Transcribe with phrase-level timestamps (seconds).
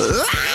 [0.00, 0.49] Самые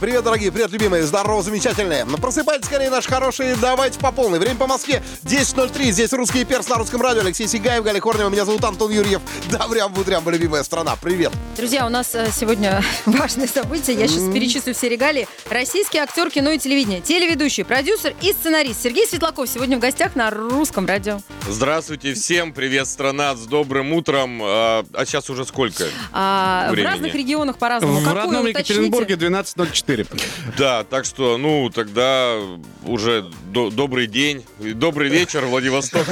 [0.00, 2.04] привет, дорогие, привет, любимые, здорово, замечательные.
[2.06, 4.38] Ну, Просыпайтесь, скорее, наши хорошие, давайте по полной.
[4.38, 7.20] Время по Москве 10.03, здесь русский перс на русском радио.
[7.20, 9.20] Алексей Сигаев, Галя Корнева, меня зовут Антон Юрьев.
[9.50, 11.32] Добрям, будрям, любимая страна, привет.
[11.56, 13.96] Друзья, у нас э, сегодня важное событие.
[13.96, 15.28] Я сейчас перечислю все регалии.
[15.50, 20.30] Российский актер кино и телевидения, телеведущий, продюсер и сценарист Сергей Светлаков сегодня в гостях на
[20.30, 21.20] русском радио.
[21.46, 24.40] Здравствуйте всем, привет, страна, с добрым утром.
[24.42, 25.84] А, а сейчас уже сколько?
[26.12, 28.00] А, в разных регионах по-разному.
[28.00, 28.72] В Какой, родном уточните?
[28.72, 29.89] Екатеринбурге 12.04.
[30.58, 32.36] Да, так что, ну, тогда
[32.84, 36.06] уже до- добрый день, и добрый вечер, Владивосток.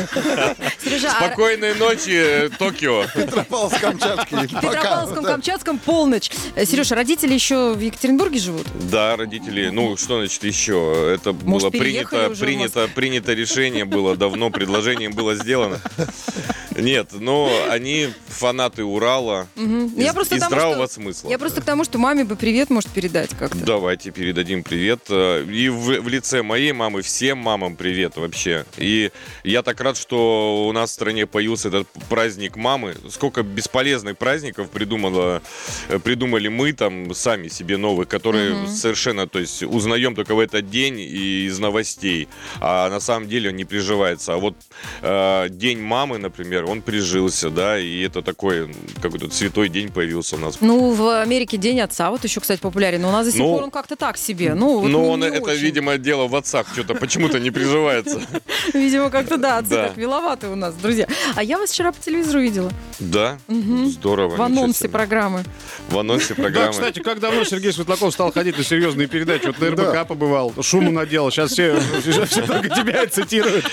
[0.83, 3.05] Сережа, а Спокойной ночи, Токио.
[3.15, 4.47] Петропавловск-Камчатский.
[4.47, 6.31] в Петропавловском, Камчатском полночь.
[6.57, 8.67] Э, Сережа, родители еще в Екатеринбурге живут?
[8.91, 11.13] Да, родители, ну, что значит еще?
[11.15, 15.81] Это Может, было принято, принято, принято решение было давно, предложение было сделано.
[16.77, 21.29] Нет, но они фанаты Урала и, Я просто и к тому, здравого что- смысла.
[21.29, 23.59] Я просто к тому, что маме бы привет может передать как-то.
[23.59, 25.01] Давайте передадим привет.
[25.09, 28.65] Э, И в, в лице моей мамы всем мамам привет вообще.
[28.79, 29.11] И
[29.45, 32.95] я так рад, что у нас в стране появился этот праздник мамы.
[33.11, 35.43] Сколько бесполезных праздников придумала,
[35.91, 40.71] э, придумали мы там сами себе новых, которые совершенно, то есть узнаем только в этот
[40.71, 42.29] день и из новостей.
[42.63, 44.33] А на самом деле он не приживается.
[44.33, 44.55] А вот
[45.03, 50.39] э, День мамы, например, он прижился, да, и это такой какой-то святой день появился у
[50.39, 50.63] нас.
[50.63, 53.03] Ну, в Америке День отца вот еще, кстати, популярен.
[53.03, 54.55] Но у нас до сих Ну, пор он как-то так себе.
[54.55, 55.63] Ну, вот не- он, это, очень.
[55.63, 58.21] видимо, дело в отцах что-то почему-то не приживается.
[58.73, 59.89] Видимо, как-то да, отцы Да.
[59.89, 61.07] так миловаты у нас, друзья.
[61.35, 62.71] А я вас вчера по телевизору видела.
[62.99, 64.37] Да, здорово.
[64.37, 65.45] В анонсе программы.
[65.89, 66.73] В анонсе Да, программы.
[66.73, 69.47] кстати, как давно Сергей Светлаков стал ходить на серьезные передачи?
[69.47, 71.31] Вот на РБК побывал, шуму наделал.
[71.31, 73.65] Сейчас все, все, все только тебя цитируют.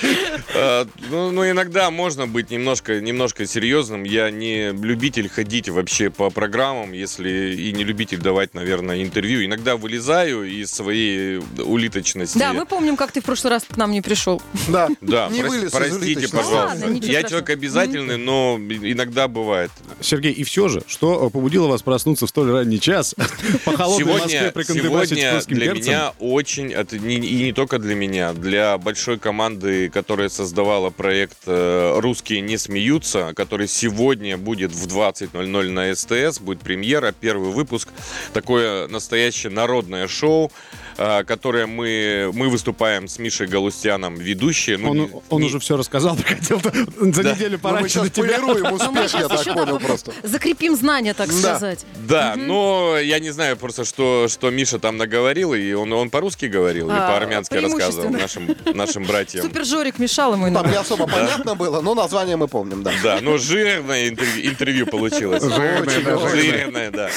[0.56, 4.04] А, ну, ну, иногда можно быть немножко, немножко серьезным.
[4.04, 9.46] Я не любитель ходить вообще по программам, если и не любитель давать, наверное, интервью.
[9.46, 12.38] Иногда вылезаю из своей улиточности.
[12.38, 14.42] Да, мы помним, как ты в прошлый раз к нам не пришел.
[14.70, 16.90] Да, Да, не вылез простите, пожалуйста.
[17.04, 19.72] Я человек обязательный, но иногда бывает.
[20.00, 23.14] Сергей, и все же, что побудило вас проснуться в столь ранний час
[23.66, 27.94] по холодной Москве Сегодня, приконтрабасить сегодня для меня очень, это не- и не только для
[27.96, 34.88] меня, для большой команды, которая создавала проект э, «Русские не смеются», который сегодня будет в
[34.88, 37.90] 20.00 на СТС, будет премьера, первый выпуск,
[38.34, 40.52] такое настоящее народное шоу,
[40.98, 44.78] э, которое мы, мы выступаем с Мишей Галустяном, ведущие.
[44.78, 48.38] Ну, Он, не- он не- уже все рассказал, хотел за неделю Ну, пораньше на тебя.
[48.72, 50.14] успех, я так понял просто.
[50.22, 51.34] закрепим знания, так Да.
[51.34, 51.86] сказать.
[52.08, 56.46] Да, но я не знаю просто, что, что Миша там наговорил, и он, он по-русски
[56.46, 59.44] говорил или А, по-армянски рассказывал нашим, нашим братьям.
[59.44, 62.92] Супер Жорик мешал ему Там не особо понятно было, но название мы помним, да.
[63.04, 65.42] Да, но жирное интервью, получилось.
[65.44, 67.10] Жирное, да,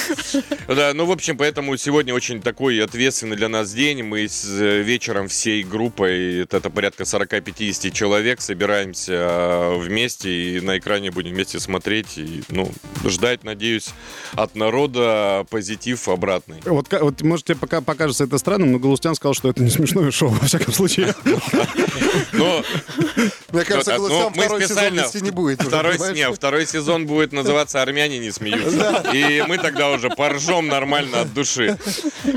[0.67, 0.73] да.
[0.75, 4.03] Да, ну, в общем, поэтому сегодня очень такой ответственный для нас день.
[4.03, 5.63] Мы с э, вечером всей
[5.99, 12.43] группой, это, порядка 40-50 человек, собираемся э, вместе и на экране будем вместе смотреть и,
[12.49, 12.71] ну,
[13.05, 13.89] ждать, надеюсь,
[14.33, 16.61] от народа позитив обратный.
[16.65, 20.11] Вот, вот, может, тебе пока покажется это странным, но Галустян сказал, что это не смешное
[20.11, 21.13] шоу, во всяком случае.
[22.33, 22.63] Но
[23.51, 25.61] Мне кажется, Ну, Галустян мы второй сезон специально вести не будет.
[26.35, 29.03] второй сезон будет называться «Армяне не смеются».
[29.13, 31.77] И мы тогда уже поржем нормально от души.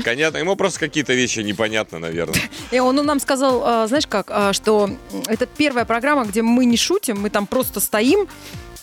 [0.03, 0.37] Понятно.
[0.37, 2.39] Ему просто какие-то вещи непонятны, наверное.
[2.71, 4.89] И он нам сказал, а, знаешь как, а, что
[5.27, 8.27] это первая программа, где мы не шутим, мы там просто стоим,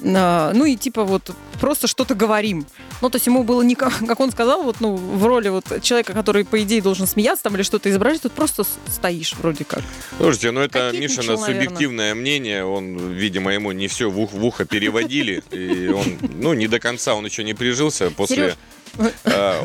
[0.02, 2.66] а, ну и типа вот просто что-то говорим.
[3.02, 6.12] Ну, то есть ему было не как, он сказал, вот, ну, в роли вот человека,
[6.12, 9.82] который, по идее, должен смеяться там или что-то изображать, тут просто стоишь вроде как.
[10.18, 11.46] Слушайте, ну это Мишина наверное.
[11.46, 12.64] субъективное мнение.
[12.64, 15.42] Он, видимо, ему не все в, ух- в ухо переводили.
[15.50, 18.10] И он, ну, не до конца он еще не прижился.
[18.10, 18.56] После, Серёж, э,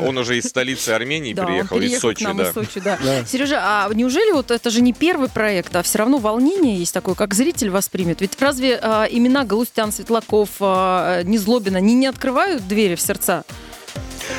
[0.02, 2.48] он уже из столицы Армении приехал, Сочи, да.
[2.48, 2.98] из Сочи, да.
[3.26, 7.14] Сережа, а неужели вот это же не первый проект, а все равно волнение есть такое,
[7.14, 8.20] как зритель воспримет?
[8.20, 13.44] Ведь разве а, имена Галустян, Светлаков, а, Незлобина не, не открывают двери в сердца?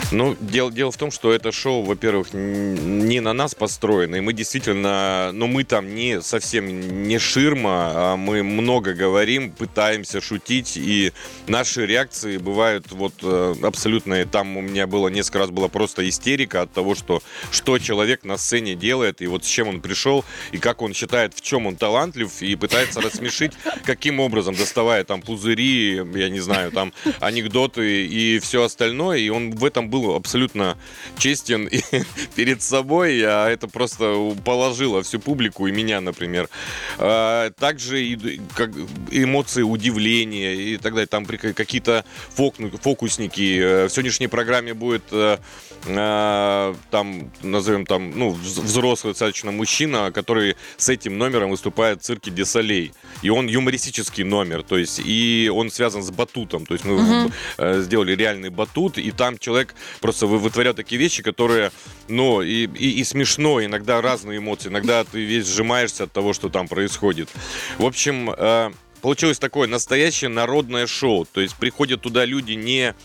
[0.10, 4.32] Ну, дело, дело в том, что это шоу, во-первых, не на нас построено, и мы
[4.32, 11.12] действительно, ну, мы там не совсем не ширма, а мы много говорим, пытаемся шутить, и
[11.48, 16.62] наши реакции бывают вот э, абсолютно, там у меня было несколько раз была просто истерика
[16.62, 17.22] от того, что,
[17.52, 21.34] что человек на сцене делает, и вот с чем он пришел, и как он считает,
[21.34, 23.52] в чем он талантлив, и пытается рассмешить,
[23.84, 29.52] каким образом, доставая там пузыри, я не знаю, там анекдоты и все остальное, и он
[29.52, 30.78] в этом был был абсолютно
[31.18, 31.70] честен
[32.36, 36.50] перед собой, а это просто положило всю публику и меня, например.
[36.98, 38.72] А, Также и как
[39.12, 41.08] эмоции удивления и так далее.
[41.08, 42.04] Там какие-то
[42.36, 43.60] фок- фокусники.
[43.60, 45.38] Э, В сегодняшней программе будет э,
[45.86, 52.04] э, там, назовем там, ну, вз- взрослый достаточно мужчина, который с этим номером выступает в
[52.04, 52.92] цирке Десолей.
[53.24, 56.66] И он юмористический номер, то есть, и он связан с батутом.
[56.66, 61.24] То есть мы э, сделали реальный батут, и там человек просто вы- вытворял такие вещи,
[61.24, 61.72] которые,
[62.08, 66.50] ну, и, и, и смешно, иногда разные эмоции, иногда ты весь сжимаешься от того, что
[66.50, 67.30] там происходит.
[67.78, 71.26] В общем, э, получилось такое настоящее народное шоу.
[71.26, 72.96] То есть приходят туда люди не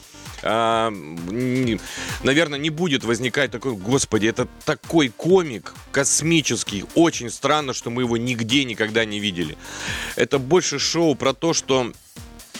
[0.45, 1.79] а, не-
[2.25, 8.17] наверное, не будет возникать такой, господи, это такой комик космический, очень странно, что мы его
[8.17, 9.57] нигде никогда не видели.
[10.17, 11.93] Это больше шоу про то, что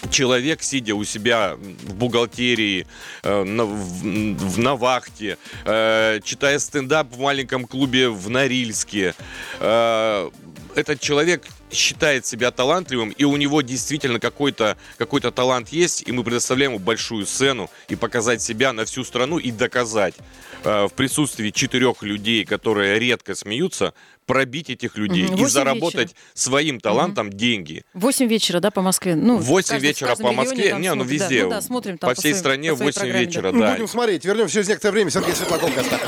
[0.09, 2.85] человек, сидя у себя в бухгалтерии,
[3.23, 9.15] э, на, в, на вахте, э, читая стендап в маленьком клубе в Норильске,
[9.59, 10.29] э,
[10.75, 16.23] этот человек считает себя талантливым, и у него действительно какой-то какой талант есть, и мы
[16.23, 20.15] предоставляем ему большую сцену и показать себя на всю страну и доказать
[20.63, 23.93] э, в присутствии четырех людей, которые редко смеются,
[24.25, 25.33] пробить этих людей Мгм.
[25.33, 26.17] и Восемь заработать вечера.
[26.33, 27.83] своим талантом деньги.
[27.93, 29.15] 8 вечера, да, по Москве?
[29.15, 31.25] Ну, В 8 каждый- в вечера по Москве, не, ну смотрит, да.
[31.25, 33.51] везде, Ну да, смотрим там по всей своим- стране по своей 8 программе, вечера, да.
[33.51, 33.71] Ну, да.
[33.73, 34.23] Будем смотреть.
[34.25, 35.09] Вернемся через некоторое время.
[35.11, 35.99] Сергей Светлаков гостях.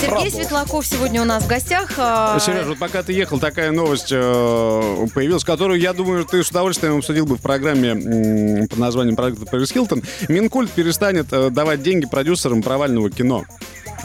[0.00, 0.30] Сергей.
[0.30, 1.90] Светлаков сегодня у нас в гостях.
[1.96, 6.50] а, Сереж, вот пока ты ехал, такая новость э, появилась, которую, я думаю, ты с
[6.50, 10.02] удовольствием обсудил бы в программе м, под названием «Проект Пэрис Хилтон».
[10.28, 13.44] Минкульт перестанет э, давать деньги продюсерам провального кино.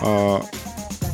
[0.01, 0.39] Э,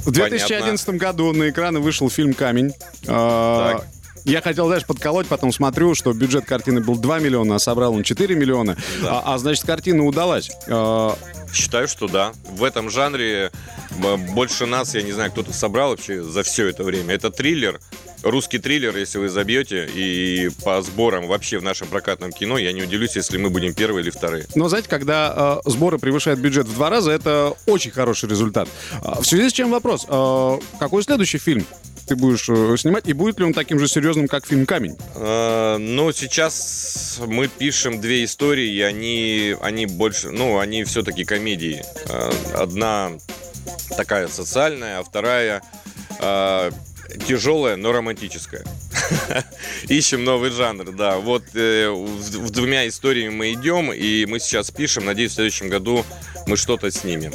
[0.05, 2.73] в 2011 году на экраны вышел фильм «Камень».
[3.07, 3.85] Э, Так.
[4.25, 8.03] Я хотел, знаешь, подколоть, потом смотрю, что бюджет картины был 2 миллиона, а собрал он
[8.03, 8.77] 4 миллиона.
[9.01, 9.19] Да.
[9.19, 10.49] А, а значит, картина удалась.
[10.67, 11.11] Э,
[11.53, 12.33] Считаю, что да.
[12.49, 13.51] В этом жанре
[14.33, 17.13] больше нас, я не знаю, кто-то собрал вообще за все это время.
[17.13, 17.79] Это триллер,
[18.23, 22.81] русский триллер, если вы забьете, и по сборам вообще в нашем прокатном кино, я не
[22.81, 24.47] удивлюсь, если мы будем первые или вторые.
[24.55, 28.69] Но знаете, когда э, сборы превышают бюджет в два раза, это очень хороший результат.
[29.01, 30.05] А, в связи с чем вопрос?
[30.07, 31.65] э, какой следующий фильм
[32.05, 33.07] ты будешь э, снимать?
[33.07, 34.97] И будет ли он таким же серьезным, как фильм «Камень»?
[35.15, 41.83] Э, Ну, сейчас мы пишем две истории, и они, они больше, ну, они все-таки комедии.
[42.09, 43.11] Э, Одна
[43.97, 45.61] такая социальная, а вторая
[47.27, 48.63] тяжелая, но романтическая.
[49.87, 51.17] Ищем новый жанр, да.
[51.17, 55.05] Вот э, в, в двумя историями мы идем, и мы сейчас пишем.
[55.05, 56.05] Надеюсь, в следующем году
[56.47, 57.33] мы что-то снимем.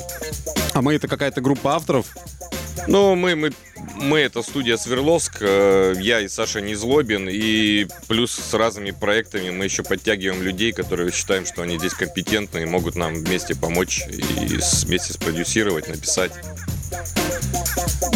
[0.74, 2.06] А мы это какая-то группа авторов?
[2.86, 3.52] Ну, мы, мы,
[3.96, 9.64] мы это студия Свердловск, э, я и Саша Незлобин, и плюс с разными проектами мы
[9.64, 14.58] еще подтягиваем людей, которые считаем, что они здесь компетентны и могут нам вместе помочь и
[14.84, 16.32] вместе спродюсировать, написать.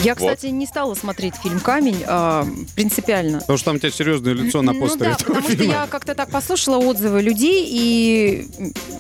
[0.03, 0.19] Я, Вот.
[0.33, 3.41] кстати, не стала смотреть фильм «Камень» а, принципиально.
[3.41, 5.73] Потому что там у тебя серьезное лицо на Ну постере да, этого потому что фильма.
[5.75, 8.49] я как-то так послушала отзывы людей, и,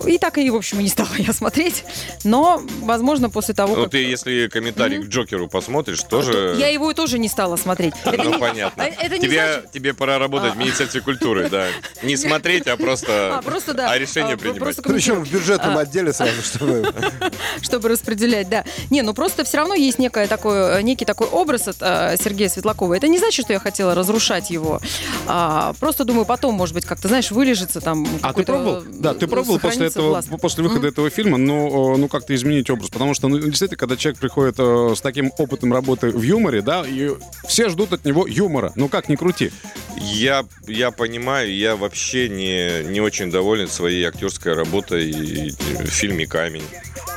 [0.06, 1.84] и так и, в общем, и не стала я смотреть.
[2.24, 3.92] Но, возможно, после того, Ну, как...
[3.92, 6.54] ты, если комментарий к Джокеру посмотришь, тоже...
[6.58, 7.94] Я его тоже не стала смотреть.
[8.04, 8.84] Это Ну, не- понятно.
[8.84, 11.68] а, Это не тебе, значит- тебе пора работать в Министерстве культуры, да.
[12.02, 13.90] Не смотреть, а просто, А, просто, да.
[13.90, 14.76] а решение А, принимать.
[14.82, 15.80] Причем в бюджетном А.
[15.80, 16.92] отделе сразу, чтобы...
[17.62, 18.64] чтобы распределять, да.
[18.90, 22.94] Не, ну просто все равно есть некое такое, некий такой образ от э, Сергея Светлакова.
[22.94, 24.80] Это не значит, что я хотела разрушать его.
[25.26, 28.06] А, просто думаю, потом, может быть, как-то, знаешь, вылежится там.
[28.22, 28.82] А ты пробовал?
[28.86, 30.28] Да, ты пробовал после этого, власть.
[30.40, 34.20] после выхода этого фильма, ну, ну как-то изменить образ, потому что, ну, действительно, когда человек
[34.20, 37.10] приходит э, с таким опытом работы в юморе, да, и
[37.46, 39.50] все ждут от него юмора, ну как ни крути.
[39.96, 46.26] Я, я понимаю, я вообще не, не очень доволен своей актерской работой и в фильме
[46.26, 46.64] «Камень».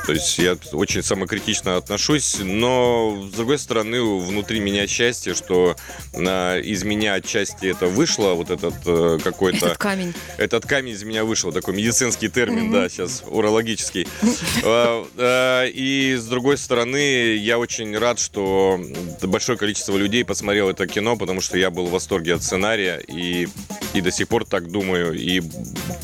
[0.06, 5.74] То есть я очень самокритично отношусь, но, с другой стороны, внутри меня счастье, что
[6.12, 9.66] на, из меня отчасти это вышло, вот этот э, какой-то...
[9.66, 10.14] Этот камень.
[10.38, 14.06] Этот камень из меня вышел, такой медицинский термин, да, сейчас урологический.
[14.62, 18.80] Э, э, И с другой стороны, я очень рад, что
[19.22, 23.48] большое количество людей посмотрело это кино, потому что я был в восторге от сценария и,
[23.92, 25.14] и до сих пор так думаю.
[25.14, 25.42] И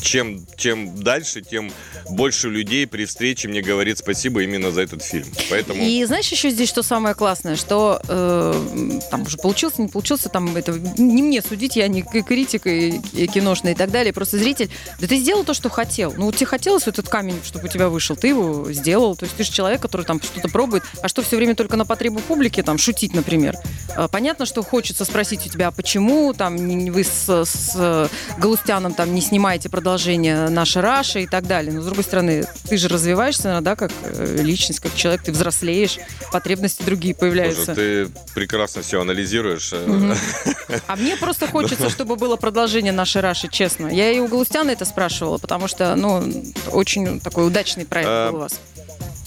[0.01, 1.71] чем, чем дальше, тем
[2.09, 5.27] больше людей при встрече мне говорит, говорит спасибо именно за этот фильм.
[5.49, 5.81] Поэтому...
[5.81, 10.55] И знаешь еще здесь, что самое классное, что э, там уже получился, не получился, там
[10.55, 14.69] это не мне судить, я не критик и, и киношный и так далее, просто зритель.
[14.99, 16.13] Да ты сделал то, что хотел.
[16.17, 19.15] Ну, тебе хотелось вот этот камень, чтобы у тебя вышел, ты его сделал.
[19.15, 21.85] То есть ты же человек, который там что-то пробует, а что все время только на
[21.85, 23.55] потребу публики, там, шутить, например.
[23.95, 29.13] А, Понятно, что хочется спросить у тебя, а почему там вы с, с Галустяном там
[29.13, 31.73] не снимаете продолжение «Наша Раша» и так далее.
[31.73, 35.97] Но, с другой стороны, ты же развиваешься, да, как э, личность, как человек, ты взрослеешь,
[36.31, 37.73] потребности другие появляются.
[37.73, 39.71] Боже, ты прекрасно все анализируешь.
[39.73, 40.15] э, Мгм.
[40.87, 43.87] А мне просто хочется, чтобы было продолжение нашей Раши, честно.
[43.87, 46.23] Я и у Галустяна это спрашивала, потому что, ну,
[46.71, 48.59] очень такой удачный проект А, был у вас.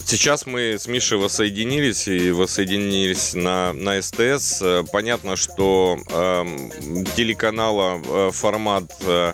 [0.05, 4.61] Сейчас мы с Мишей воссоединились и воссоединились на, на СТС.
[4.61, 9.33] Э, Понятно, что эм, телеканала э, формат, э,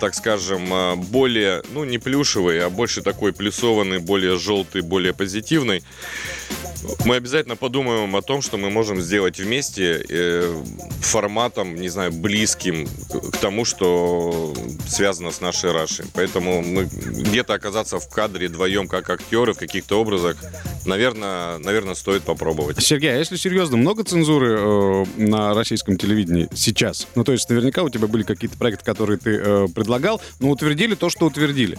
[0.00, 5.82] так скажем, э, более, ну не плюшевый, а больше такой плюсованный, более желтый, более позитивный.
[7.04, 10.62] Мы обязательно подумаем о том, что мы можем сделать вместе э,
[11.00, 14.54] форматом, не знаю, близким к тому, что
[14.88, 16.04] связано с нашей Рашей.
[16.14, 20.36] Поэтому мы где-то оказаться в кадре вдвоем как актеры в каких-то образах,
[20.84, 22.82] наверное, наверное, стоит попробовать.
[22.82, 27.06] Сергей, а если серьезно, много цензуры э, на российском телевидении сейчас?
[27.14, 30.94] Ну, то есть наверняка у тебя были какие-то проекты, которые ты э, предлагал, но утвердили
[30.94, 31.78] то, что утвердили.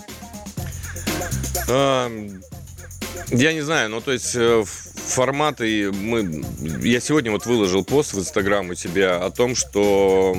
[3.29, 6.43] Я не знаю, ну то есть э, форматы мы...
[6.81, 10.35] Я сегодня вот выложил пост в Инстаграм у тебя о том, что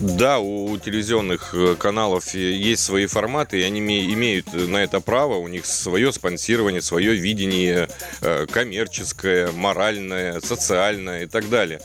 [0.00, 5.34] да, у телевизионных э, каналов есть свои форматы, и они име- имеют на это право,
[5.36, 7.88] у них свое спонсирование, свое видение
[8.22, 11.80] э, коммерческое, моральное, социальное и так далее.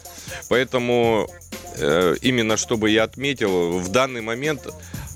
[0.49, 1.29] Поэтому
[2.21, 4.67] именно чтобы я отметил, в данный момент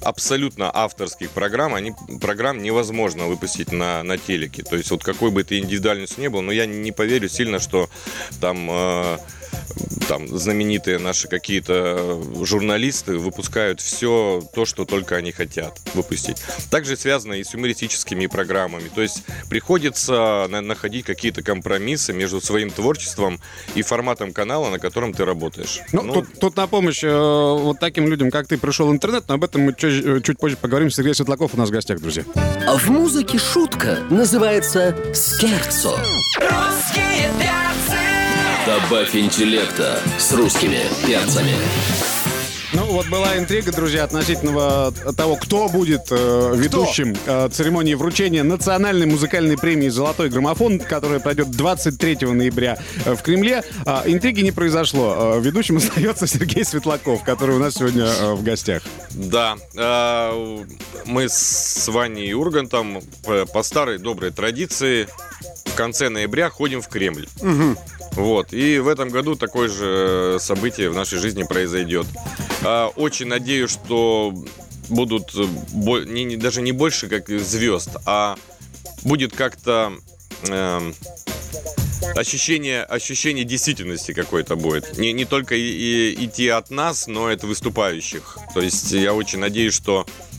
[0.06, 4.64] абсолютно авторских программ, они, программ невозможно выпустить на, на телеке.
[4.64, 7.90] То есть вот какой бы ты индивидуальность ни был, но я не поверю сильно, что
[8.40, 9.18] там, э,
[10.08, 16.38] там знаменитые наши какие-то журналисты выпускают все то, что только они хотят выпустить.
[16.70, 18.90] Также связано и с юмористическими программами.
[18.94, 23.40] То есть приходится на- находить какие-то компромиссы между своим творчеством
[23.74, 25.80] и форматом канала, на котором ты работаешь.
[25.92, 29.34] Ну, Ну, Тут, тут на помощь э, вот таким людям, как ты, пришел интернет, но
[29.36, 30.90] об этом мы чуть, э, чуть позже поговорим.
[30.92, 32.24] Сергей Светлаков у нас в гостях, друзья.
[32.68, 35.98] А В музыке шутка называется скерцо.
[36.40, 36.75] Перцы
[38.66, 41.52] Добавь интеллекта с русскими перцами.
[42.74, 49.06] Ну, вот была интрига, друзья, относительно того, кто будет э, ведущим э, церемонии вручения национальной
[49.06, 53.64] музыкальной премии «Золотой граммофон», которая пройдет 23 ноября э, в Кремле.
[53.86, 55.36] А, интриги не произошло.
[55.38, 58.82] Э, ведущим остается Сергей Светлаков, который у нас сегодня э, в гостях.
[59.12, 60.66] Да, э,
[61.06, 65.08] мы с Ваней Ургантом по, по старой доброй традиции
[65.66, 67.28] в конце ноября ходим в Кремль.
[68.16, 72.06] Вот, и в этом году такое же событие в нашей жизни произойдет.
[72.64, 74.34] Э, Очень надеюсь, что
[74.90, 75.46] будут э,
[76.06, 78.38] не- даже не больше как звезд, а
[79.04, 79.94] будет как-то
[80.48, 80.96] эм,
[82.16, 84.98] ощущение, ощущение действительности какой-то будет.
[84.98, 88.38] Не, не только и, и- идти от нас, но от выступающих.
[88.54, 90.35] То есть я очень надеюсь, что э,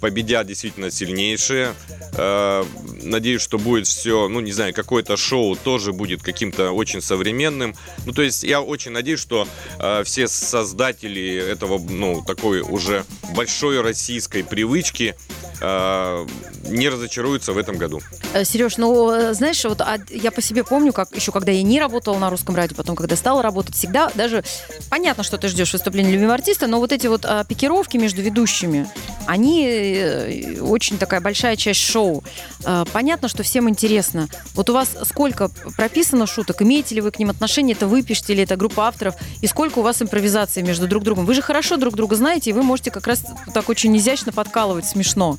[0.00, 1.74] победят действительно сильнейшие.
[2.14, 2.64] Э,
[3.02, 7.74] надеюсь, что будет все, ну, не знаю, какое-то шоу тоже будет каким-то очень современным.
[8.06, 9.46] Ну, то есть я очень надеюсь, что
[9.78, 15.14] э, все создатели этого, ну, такой уже большой российской привычки
[15.60, 16.26] э,
[16.68, 18.00] не разочаруются в этом году.
[18.44, 21.80] Сереж, ну, э, знаешь, вот а я по себе помню, как еще когда я не
[21.80, 24.44] работала на русском радио, потом, когда стала работать, всегда даже
[24.88, 28.88] понятно, что ты ждешь выступления любимого артиста, но вот эти вот а, пикировки между ведущими,
[29.26, 32.22] они э, очень такая большая часть шоу.
[32.64, 34.28] А, понятно, что всем интересно.
[34.54, 36.62] Вот у вас сколько прописано шуток?
[36.62, 37.74] Имеете ли вы к ним отношение?
[37.74, 39.14] Это вы пишете или это группа авторов?
[39.40, 41.26] И сколько у вас импровизации между друг другом?
[41.26, 44.86] Вы же хорошо друг друга знаете, и вы можете как раз так очень изящно подкалывать,
[44.86, 45.38] смешно.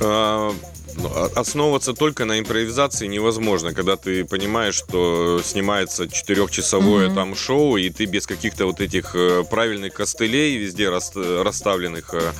[0.00, 0.52] А,
[0.96, 7.88] ну, Основываться только на импровизации невозможно, когда ты понимаешь, что снимается четырехчасовое там шоу, и
[7.90, 12.14] ты без каких-то вот этих э, правильных костылей везде рас- расставленных.
[12.14, 12.32] э.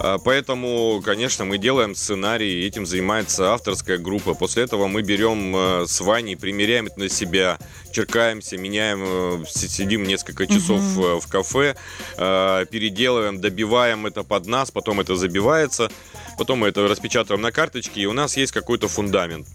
[0.00, 4.32] А, Поэтому, конечно, мы делаем сценарий, этим занимается авторская группа.
[4.34, 7.58] После этого мы берем э, с Ваней, примеряем это на себя,
[7.92, 11.74] черкаемся, меняем, си- сидим несколько часов э, в кафе,
[12.16, 15.90] переделываем, добиваем это под нас, потом это забивается,
[16.38, 19.46] потом мы это распечатываем на карточке, и у нас есть какой-то фундамент.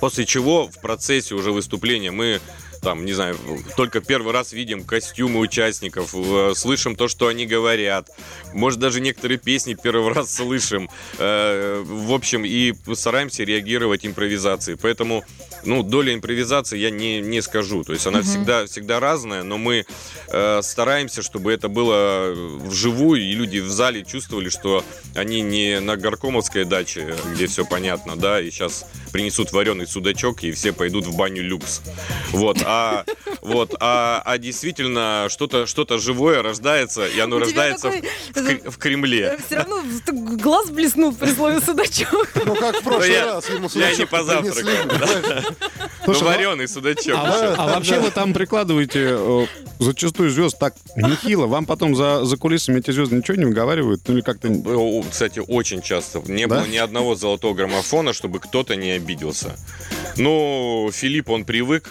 [0.00, 2.40] После чего в процессе уже выступления мы
[2.82, 3.38] там, не знаю,
[3.76, 6.14] только первый раз видим костюмы участников,
[6.56, 8.08] слышим то, что они говорят.
[8.54, 10.88] Может, даже некоторые песни первый раз слышим.
[11.18, 14.78] Э, В общем, и стараемся реагировать импровизацией.
[14.80, 15.24] Поэтому,
[15.64, 17.84] ну, доля импровизации я не, не скажу.
[17.84, 19.84] То есть она всегда, всегда разная, но мы
[20.28, 24.84] э, стараемся, чтобы это было вживую, и люди в зале чувствовали, что
[25.14, 30.52] они не на Горкомовской даче, где все понятно, да, и сейчас принесут вареный судачок, и
[30.52, 31.82] все пойдут в баню люкс.
[32.30, 33.04] Вот, а,
[33.40, 38.36] вот, а, а действительно что-то что живое рождается, и оно У рождается в- такой- в,
[38.36, 39.38] Кре- в Кремле.
[39.46, 39.82] Все равно
[40.36, 42.28] глаз блеснул при слове судачок.
[42.44, 45.56] Ну, как в прошлый я- раз ему я не судачок позавтракал, принесли.
[46.06, 47.14] Ну, вареный судачок.
[47.16, 49.46] А, а вообще вы там прикладываете э,
[49.78, 51.46] зачастую звезд так нехило.
[51.46, 54.02] Вам потом за, за кулисами эти звезды ничего не выговаривают?
[54.06, 54.48] Ну или как-то...
[54.48, 56.20] О, Кстати, очень часто.
[56.26, 56.56] Не Да?
[56.56, 59.56] было ни одного золотого граммофона, чтобы кто-то не обиделся.
[60.16, 61.90] Ну, Филипп, он привык,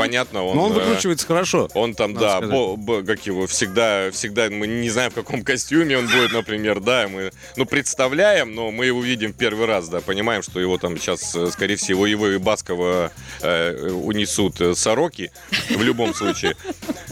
[0.00, 0.56] понятно, он...
[0.56, 1.68] Но он э, выкручивается хорошо.
[1.74, 5.98] Он там, да, бо- бо- как его, всегда, всегда, мы не знаем, в каком костюме
[5.98, 10.42] он будет, например, да, мы, ну, представляем, но мы его видим первый раз, да, понимаем,
[10.42, 15.30] что его там сейчас, э, скорее всего, его и Баскова э, унесут э, сороки,
[15.70, 16.56] в любом случае.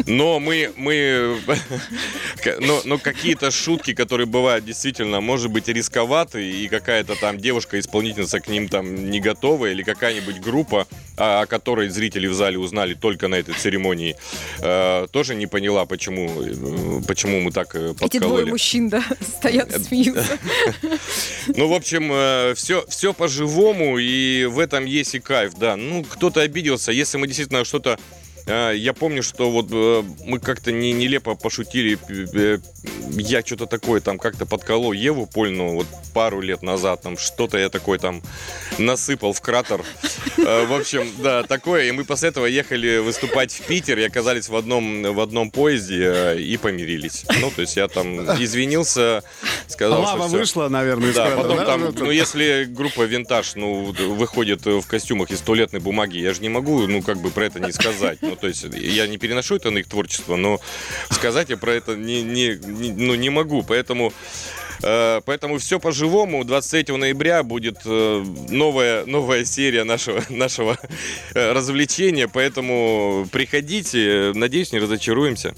[0.06, 1.38] Но мы, мы,
[2.60, 8.48] но, но какие-то шутки, которые бывают действительно, может быть, рисковаты, и какая-то там девушка-исполнительница к
[8.48, 10.86] ним там не готова, или какая-нибудь группа,
[11.18, 14.16] о, которой зрители в зале узнали только на этой церемонии,
[14.60, 18.50] э, тоже не поняла, почему, э, почему мы так э, Эти двое подкололи.
[18.50, 20.38] мужчин, да, стоят смеются.
[21.48, 25.76] Ну, в общем, все, все по-живому, и в этом есть и кайф, да.
[25.76, 27.98] Ну, кто-то обиделся, если мы действительно что-то...
[28.48, 31.98] э, Я помню, что вот э, мы как-то не, нелепо пошутили.
[32.08, 32.58] э,
[33.10, 37.02] Я что-то такое там как-то подколол Еву Польну вот пару лет назад.
[37.02, 38.22] Там что-то я такой там
[38.78, 39.82] насыпал в кратер.
[40.38, 41.84] Э, В общем, да, такое.
[41.88, 46.02] И мы после этого ехали выступать в Питер и оказались в одном, в одном поезде
[46.04, 47.24] э, и помирились.
[47.40, 49.22] Ну, то есть я там извинился,
[49.66, 50.38] сказал, что Лава всё.
[50.38, 51.64] вышла, наверное, из Да, кратера, потом да?
[51.66, 56.48] там, ну если группа Винтаж, ну, выходит в костюмах из туалетной бумаги, я же не
[56.48, 58.18] могу, ну, как бы про это не сказать.
[58.22, 60.60] Ну, то есть я не переношу это на их творчество, но
[61.10, 64.12] сказать я про это не, не, не- ну, не могу, поэтому...
[64.82, 66.44] э, Поэтому все по-живому.
[66.44, 70.78] 23 ноября будет э, новая, новая серия нашего, нашего
[71.34, 72.28] э, развлечения.
[72.28, 74.32] Поэтому приходите.
[74.34, 75.54] Надеюсь, не разочаруемся.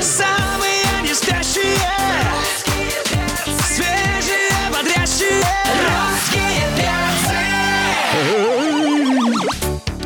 [0.00, 1.76] Самые не спящие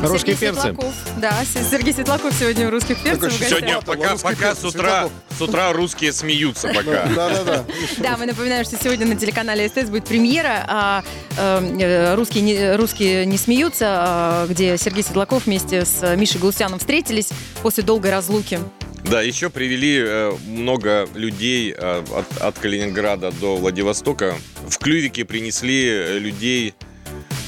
[0.02, 0.60] Русские Сергей перцы.
[0.60, 0.94] Светлаков.
[1.16, 3.30] Да, Сергей Светлаков сегодня в «Русских перцах».
[3.30, 3.58] Такой в гостях.
[3.58, 5.12] Сегодня пока, пока перец, с утра, Светлаков.
[5.36, 7.06] с утра русские смеются пока.
[7.06, 7.64] Да-да-да.
[7.98, 11.04] Да, мы напоминаем, что сегодня на телеканале СТС будет премьера а,
[11.37, 17.28] э, «Русские, не, «Русские не смеются», а, где Сергей Светлаков вместе с Мишей Галустяном встретились
[17.62, 18.61] после долгой разлуки.
[19.04, 24.37] Да, еще привели э, много людей э, от, от Калининграда до Владивостока.
[24.68, 26.74] В клювике принесли э, людей,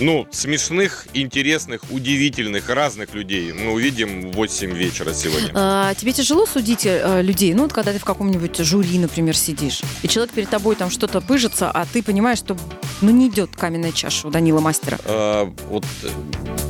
[0.01, 3.53] ну, смешных, интересных, удивительных, разных людей.
[3.53, 5.51] Мы увидим в 8 вечера сегодня.
[5.55, 7.55] А, тебе тяжело судить э, людей?
[7.55, 11.21] Ну, вот когда ты в каком-нибудь жюри, например, сидишь, и человек перед тобой там что-то
[11.21, 12.57] пыжится, а ты понимаешь, что
[13.01, 14.99] ну не идет каменная чаша у Данила Мастера.
[15.05, 16.09] А, вот э,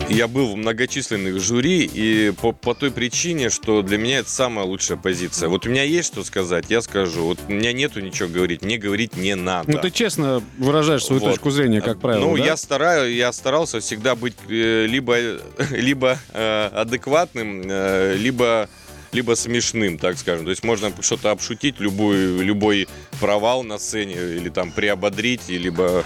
[0.08, 4.66] я был в многочисленных жюри, и по, по той причине, что для меня это самая
[4.66, 5.48] лучшая позиция.
[5.48, 7.24] Вот у меня есть что сказать, я скажу.
[7.24, 9.70] Вот у меня нету ничего говорить, мне говорить не надо.
[9.70, 11.30] Ну, ты честно выражаешь свою Вот.
[11.30, 12.44] точку зрения, как правило, Ну, да?
[12.44, 15.16] я стараюсь, я старался всегда быть э, либо,
[15.70, 18.68] либо э, адекватным, э, либо
[19.12, 20.44] либо смешным, так скажем.
[20.44, 22.87] То есть можно что-то обшутить, любой, любой
[23.20, 26.04] провал на сцене, или там приободрить, либо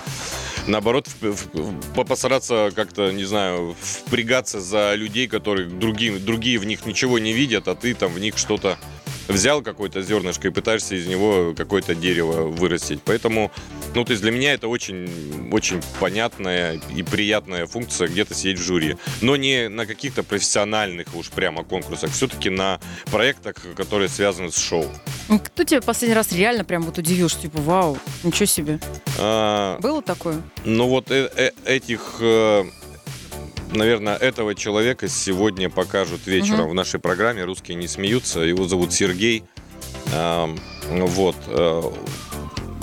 [0.66, 6.64] наоборот в- в- по- постараться как-то, не знаю, впрягаться за людей, которые другие, другие в
[6.64, 8.78] них ничего не видят, а ты там в них что-то
[9.28, 13.00] взял какое-то зернышко и пытаешься из него какое-то дерево вырастить.
[13.04, 13.50] Поэтому,
[13.94, 18.62] ну, то есть для меня это очень, очень понятная и приятная функция где-то сидеть в
[18.62, 18.96] жюри.
[19.20, 24.86] Но не на каких-то профессиональных уж прямо конкурсах, все-таки на проектах, которые связаны с шоу.
[25.28, 28.78] Ну, Кто тебя последний раз реально прям вот удивил, что типа, вау, ничего себе.
[29.18, 30.40] А, Было такое?
[30.64, 32.64] Ну вот э- э- этих, э,
[33.74, 36.70] наверное, этого человека сегодня покажут вечером Мгм.
[36.70, 38.40] в нашей программе «Русские не смеются».
[38.40, 39.44] Его зовут Сергей.
[40.14, 40.58] Ам,
[40.90, 41.36] Вот.
[41.48, 41.82] э,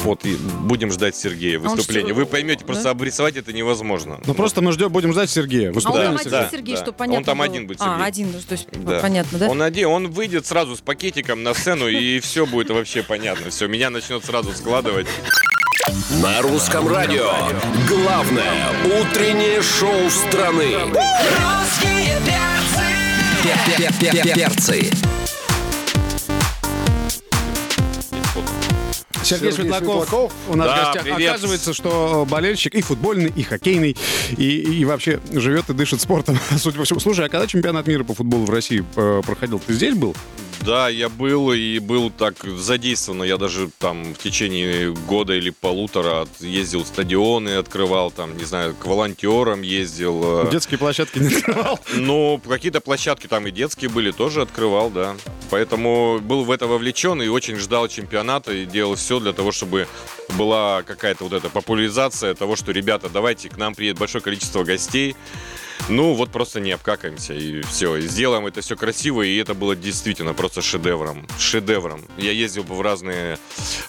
[0.03, 2.11] Вот, и будем ждать Сергея А выступления.
[2.13, 2.89] Вы поймете, просто да?
[2.89, 4.19] обрисовать это невозможно.
[4.25, 5.67] Ну, просто мы ждем, будем ждать Сергея.
[5.67, 6.81] А он Выступление там Да, один да, Сергей, да.
[6.81, 7.45] что понятно Он там было?
[7.45, 8.05] один будет, А, Сергей.
[8.07, 8.99] один, ну, то есть Да.
[8.99, 9.47] понятно, да?
[9.49, 13.51] Он один, он выйдет сразу с пакетиком на сцену, и все будет вообще понятно.
[13.51, 15.05] Все, меня начнет сразу складывать.
[16.21, 17.29] На русском радио.
[17.87, 20.73] Главное утреннее шоу страны.
[20.85, 22.21] Русские
[24.01, 24.91] перцы Перцы.
[29.23, 30.31] Сергей, Сергей Светлаков, Светлаков.
[30.47, 31.03] у нас Да, в гостях.
[31.03, 31.29] привет.
[31.29, 33.95] Оказывается, что болельщик и футбольный, и хоккейный,
[34.37, 36.99] и, и вообще живет и дышит спортом, судя по всему.
[37.01, 40.15] Слушай, а когда чемпионат мира по футболу в России э, проходил, ты здесь был?
[40.65, 43.23] Да, я был и был так задействован.
[43.23, 48.75] Я даже там в течение года или полутора ездил в стадионы, открывал там, не знаю,
[48.75, 50.45] к волонтерам ездил.
[50.47, 51.79] э, Детские площадки не открывал.
[51.95, 55.15] Ну, какие-то площадки там и детские были, тоже открывал, да.
[55.49, 59.87] Поэтому был в это вовлечен и очень ждал чемпионата и делал все для того, чтобы
[60.37, 65.15] была какая-то вот эта популяризация того, что, ребята, давайте, к нам приедет большое количество гостей.
[65.89, 67.97] Ну, вот просто не обкакаемся, и все.
[67.97, 71.27] И сделаем это все красиво, и это было действительно просто шедевром.
[71.37, 72.05] Шедевром.
[72.17, 73.37] Я ездил бы в разные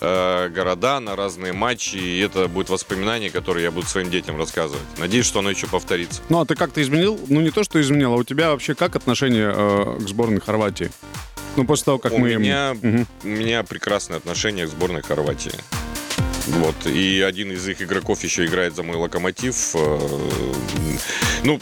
[0.01, 4.83] э, города, на разные матчи, и это будет воспоминание, которое я буду своим детям рассказывать.
[4.99, 6.23] Надеюсь, что оно еще повторится.
[6.29, 7.21] Ну, а ты как-то изменил?
[7.29, 10.91] Ну, не то, что изменил, а у тебя вообще как отношение э, к сборной Хорватии?
[11.57, 12.35] Ну, после того, как у мы...
[12.35, 13.07] меня, Мгм.
[13.25, 15.53] у меня прекрасное отношение к сборной Хорватии.
[16.47, 16.87] Вот.
[16.87, 19.75] И один из их игроков еще играет за мой локомотив.
[19.75, 19.99] Э,
[21.45, 21.61] Ну,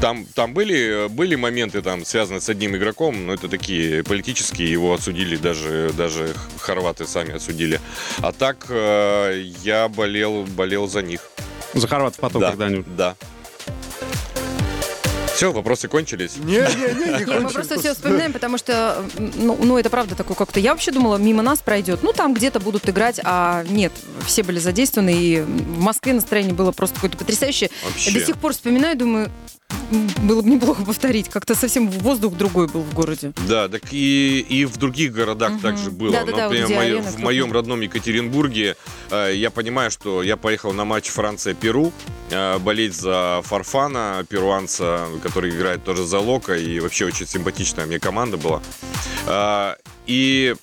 [0.00, 4.92] там, там были, были моменты, там, связанные с одним игроком, но это такие политические, его
[4.92, 7.80] осудили, даже, даже хорваты сами осудили.
[8.18, 11.20] А так э, я болел, болел за них.
[11.74, 12.96] За хорватов потом да, когда-нибудь.
[12.96, 13.16] да.
[15.36, 16.38] Все, вопросы кончились.
[16.38, 17.50] Не-не-не, не Не, мы кончим.
[17.50, 20.60] просто все вспоминаем, потому что, ну, ну, это правда такое как-то.
[20.60, 22.02] Я вообще думала, мимо нас пройдет.
[22.02, 23.92] Ну, там где-то будут играть, а нет,
[24.24, 27.68] все были задействованы, и в Москве настроение было просто какое-то потрясающее.
[27.84, 28.12] Вообще.
[28.12, 29.30] Я до сих пор вспоминаю, думаю,
[30.22, 31.28] было бы неплохо повторить.
[31.28, 33.32] Как-то совсем воздух другой был в городе.
[33.48, 35.60] Да, так и, и в других городах Мгм.
[35.60, 36.12] также было.
[36.12, 38.76] Да-да-да, вот Например, моё- арена в моем родном Екатеринбурге
[39.10, 41.92] э, я понимаю, что я поехал на матч Франция-Перу
[42.30, 48.00] э, болеть за Фарфана, перуанца, который играет тоже за Лока, и вообще очень симпатичная мне
[48.00, 48.62] команда была.
[49.26, 49.74] Э,
[50.06, 50.54] и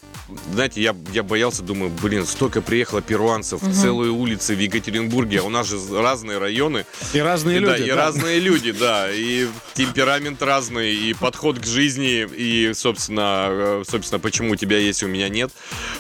[0.52, 5.50] знаете, я, я боялся, думаю, блин, столько приехало перуанцев, целые улицы в Екатеринбурге, а у
[5.50, 6.86] нас же разные районы.
[7.14, 7.88] И разные И да, люди.
[7.88, 7.96] и да.
[7.96, 14.52] разные люди, да, и темперамент разный, и подход к жизни, и, собственно, э, собственно, почему
[14.52, 15.52] у тебя есть, у меня нет.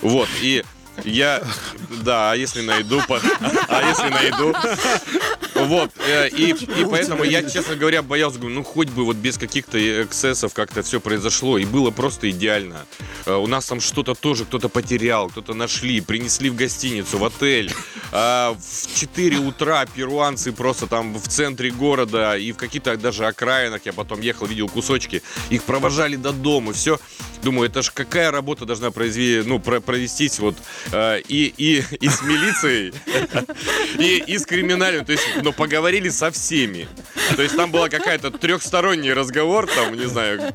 [0.01, 0.63] Вот, и
[1.03, 1.43] я,
[2.03, 3.01] да, а если найду,
[3.67, 4.53] а если найду,
[5.65, 9.37] вот, э, и, и поэтому я, честно говоря, боялся, говорю, ну, хоть бы вот без
[9.37, 12.85] каких-то эксцессов как-то все произошло, и было просто идеально.
[13.25, 17.71] Э, У нас там что-то тоже кто-то потерял, кто-то нашли, принесли в гостиницу, в отель.
[18.11, 23.81] А В 4 утра перуанцы просто там в центре города и в каких-то даже окраинах,
[23.85, 26.99] я потом ехал, видел кусочки, их провожали до дома, все.
[27.43, 30.55] Думаю, это же какая работа должна произвести, ну, про- провестись вот
[30.91, 32.93] э, и, и, и с милицией,
[33.99, 35.23] и, и с криминальным, то есть,
[35.57, 36.87] но поговорили со всеми.
[37.35, 40.53] То есть там была какая-то трехсторонний разговор, там, не знаю,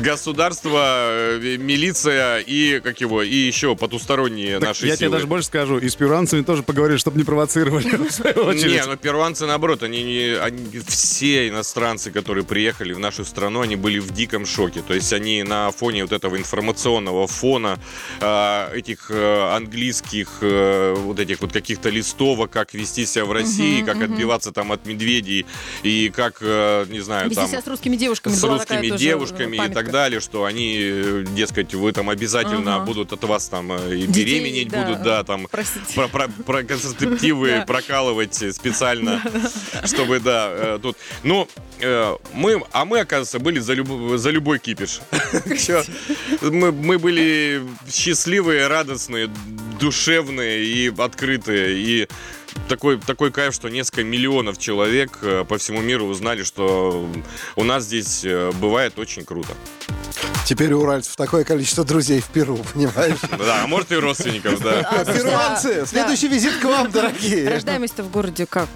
[0.00, 5.12] государство, э, милиция и, как его, и еще потусторонние Так наши я тебе силы.
[5.16, 8.72] даже больше скажу, и с перуанцами тоже поговорили, чтобы не провоцировали, в свою очередь.
[8.72, 13.76] Не, ну перуанцы наоборот, они, не- они- все иностранцы, которые приехали в нашу страну, они
[13.76, 14.82] были в диком шоке.
[14.86, 17.78] То есть они на фоне вот этого информационного фона
[18.20, 23.82] э, этих э, английских э, вот этих вот каких-то листовок, как вести себя в России,
[23.82, 25.46] как отбиваться там от медведей
[25.82, 28.32] и как, э, не знаю, Вести там с русскими девушками.
[28.34, 32.84] с русскими девушками и так далее, что они, э, дескать, вы там обязательно Ага.
[32.84, 35.84] будут от вас там э, и Детей, беременеть да, будут, да, там простите.
[35.94, 37.64] про, про- про контрацептивы Да.
[37.66, 39.22] прокалывать специально,
[39.84, 40.96] чтобы, да, тут.
[41.22, 41.48] Ну,
[42.32, 45.00] мы, а мы, оказывается, были за, люб- за любой кипиш.
[46.40, 49.28] Мы, мы были счастливые, радостные,
[49.80, 52.08] душевные и открытые, и
[52.68, 57.08] такой, такой кайф, что несколько миллионов человек э, по всему миру узнали, что
[57.56, 59.52] у нас здесь э, бывает очень круто.
[60.46, 63.18] Теперь у уральцев такое количество друзей в Перу, понимаешь?
[63.38, 64.80] Да, а может и родственников, да.
[64.80, 67.48] А, Перуанцы, следующий визит к вам, дорогие.
[67.48, 68.68] Рождаемость-то в городе как?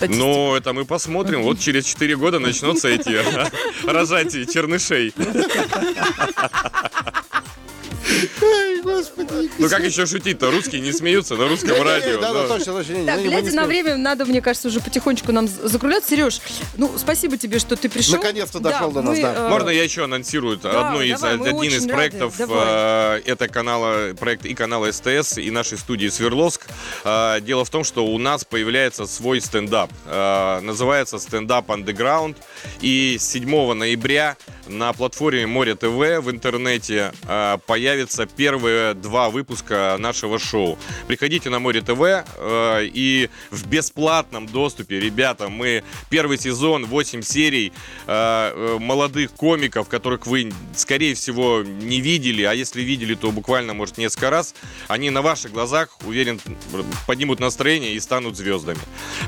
[0.00, 1.42] Ну, это мы посмотрим.
[1.42, 3.20] Вот через 4 года начнутся эти
[3.86, 5.12] рожатия чернышей.
[8.42, 9.50] Ой, господи.
[9.58, 10.50] Ну как еще шутить-то?
[10.50, 12.20] Русские не смеются на русском радио.
[12.20, 13.04] Да, да, но- точно, точно.
[13.06, 16.10] Так, глядя на время, надо, мне кажется, уже потихонечку нам закругляться.
[16.10, 16.40] Сереж,
[16.76, 18.16] ну, спасибо тебе, что ты пришел.
[18.16, 19.34] Наконец-то дошел до нас, да.
[19.34, 24.44] э, Можно я еще анонсирую Да, одну из, один из проектов э, это канала проект
[24.46, 26.66] и канала СТС и нашей студии Свердловск.
[27.04, 29.90] Э, дело в том, что у нас появляется свой стендап.
[30.06, 32.36] Называется стендап Underground.
[32.80, 34.36] И с 7 ноября
[34.70, 40.78] на платформе Море ТВ в интернете э, появятся первые два выпуска нашего шоу.
[41.06, 42.24] Приходите на Море ТВ э,
[42.84, 47.72] и в бесплатном доступе, ребята, мы первый сезон, 8 серий
[48.06, 53.74] э, э, молодых комиков, которых вы, скорее всего, не видели, а если видели, то буквально,
[53.74, 54.54] может, несколько раз,
[54.88, 56.40] они на ваших глазах, уверен,
[57.06, 58.80] поднимут настроение и станут звездами.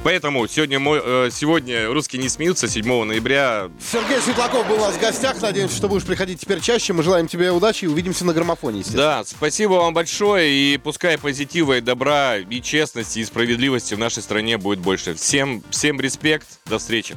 [0.05, 4.95] Поэтому сегодня, мой, э, сегодня «Русские не смеются» 7 ноября Сергей Светлаков был у нас
[4.95, 5.32] в гостях.
[5.41, 6.93] Надеемся, что будешь приходить теперь чаще.
[6.93, 8.83] Мы желаем тебе удачи и увидимся на граммофоне.
[8.93, 14.23] Да, спасибо вам большое, и пускай позитива и добра, и честности, и справедливости в нашей
[14.23, 15.15] стране будет больше.
[15.15, 17.17] Всем, всем респект, до встречи.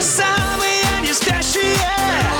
[0.00, 2.35] Самые не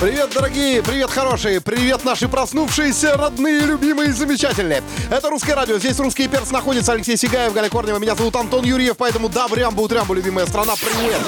[0.00, 4.82] Привет, дорогие, привет, хорошие, привет, наши проснувшиеся, родные, любимые, замечательные.
[5.10, 8.96] Это «Русское радио», здесь «Русский перс» находится Алексей Сигаев, Галя Корнева, меня зовут Антон Юрьев,
[8.96, 11.20] поэтому да, брямбу, трямбу, любимая страна, привет.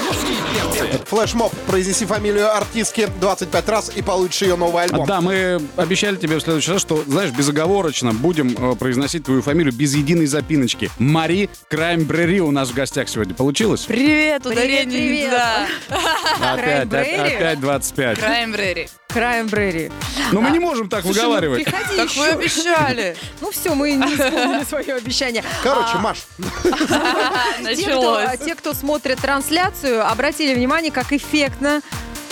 [1.07, 5.07] Флешмоб, произнеси фамилию артистки 25 раз и получишь ее новый альбом.
[5.07, 9.73] Да, мы обещали тебе в следующий раз, что, знаешь, безоговорочно будем э, произносить твою фамилию
[9.73, 10.91] без единой запиночки.
[10.99, 13.35] Мари Краймбрери у нас в гостях сегодня.
[13.35, 13.83] Получилось?
[13.83, 15.31] Привет, Привет, ударение не привет.
[15.31, 16.53] туда.
[16.55, 18.19] Опять, опять 25.
[18.19, 18.89] Краймбрери.
[19.13, 19.91] Краем Брери.
[20.33, 21.65] Но мы не можем так Слушай, ну, выговаривать.
[21.65, 22.33] приходи Как вы еще.
[22.33, 23.17] обещали.
[23.41, 25.45] Ну все, мы не исполнили свое обещание.
[25.63, 26.19] Короче, Маш,
[26.63, 28.39] Те кто, Началось.
[28.45, 31.83] те, кто смотрит трансляцию, обратили внимание, как эффектно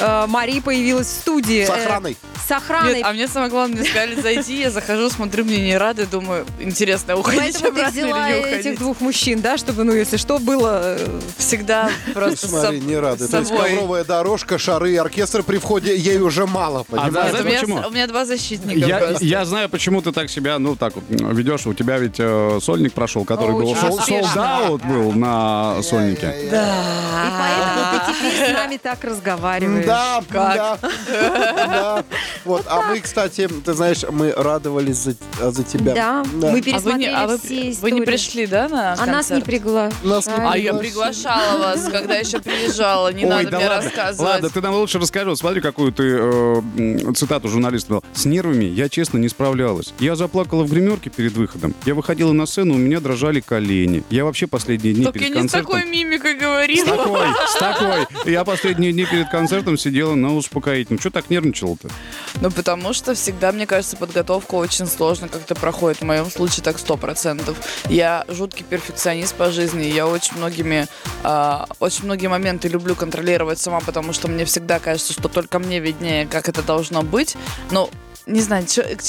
[0.01, 1.65] э, Мари появилась в студии.
[1.65, 2.17] с Э, охраной.
[2.47, 2.95] с охраной.
[2.97, 6.47] Нет, а мне самое главное, мне сказали зайти, я захожу, смотрю, мне не рады, думаю,
[6.59, 8.79] интересно, уходить Поэтому ты обратно взяла или не этих уходить.
[8.79, 10.97] двух мужчин, да, чтобы, ну, если что, было...
[10.99, 13.27] э, Всегда просто Смотри, не рады.
[13.29, 17.33] То есть ковровая дорожка, шары и оркестр при входе ей уже мало, А, да, понимаешь?
[17.33, 20.93] Нет, у, меня, у меня два защитника Я, знаю, почему ты так себя, ну, так
[21.09, 21.67] ведешь.
[21.67, 26.35] У тебя ведь э, сольник прошел, который был sold out был на сольнике.
[26.45, 29.85] И поэтому ты теперь с нами так разговариваешь.
[29.91, 30.55] Да, Как?
[30.57, 30.79] да,
[31.57, 32.05] да.
[32.45, 35.95] Вот, а мы, кстати, ты знаешь, мы радовались за, а, за тебя.
[35.95, 37.93] Да, мы А вы, пересмотрели не, а вы, все вы истории.
[37.95, 39.95] не пришли, да, на А нас не приглашали.
[40.05, 43.83] Нас не А я приглашала вас, когда еще приезжала, не Ой, надо да мне ладно.
[43.85, 44.33] рассказывать.
[44.33, 45.35] Ладно, ты нам лучше расскажи.
[45.37, 48.05] Смотри, какую ты э, цитату журналиста дал.
[48.13, 49.93] С нервами я, честно, не справлялась.
[49.99, 51.75] Я заплакала в гримерке перед выходом.
[51.85, 54.03] Я выходила на сцену, у меня дрожали колени.
[54.11, 55.73] Я вообще последние дни Так я перед не с концертом...
[55.75, 56.97] такой мимикой С говорила.
[56.97, 58.07] такой, с такой.
[58.33, 61.01] Я последние дни перед концертом сидела на успокоительном.
[61.01, 61.89] Что так нервничала-то?
[62.41, 66.01] Ну, потому что всегда, мне кажется, подготовка очень сложно как-то проходит.
[66.01, 67.57] В моем случае так сто процентов.
[67.89, 69.85] Я жуткий перфекционист по жизни.
[69.85, 70.87] Я очень многими,
[71.23, 75.81] а, очень многие моменты люблю контролировать сама, потому что мне всегда кажется, что только мне
[75.81, 77.37] виднее, как это должно быть.
[77.71, 77.91] Но
[78.31, 78.65] не знаю,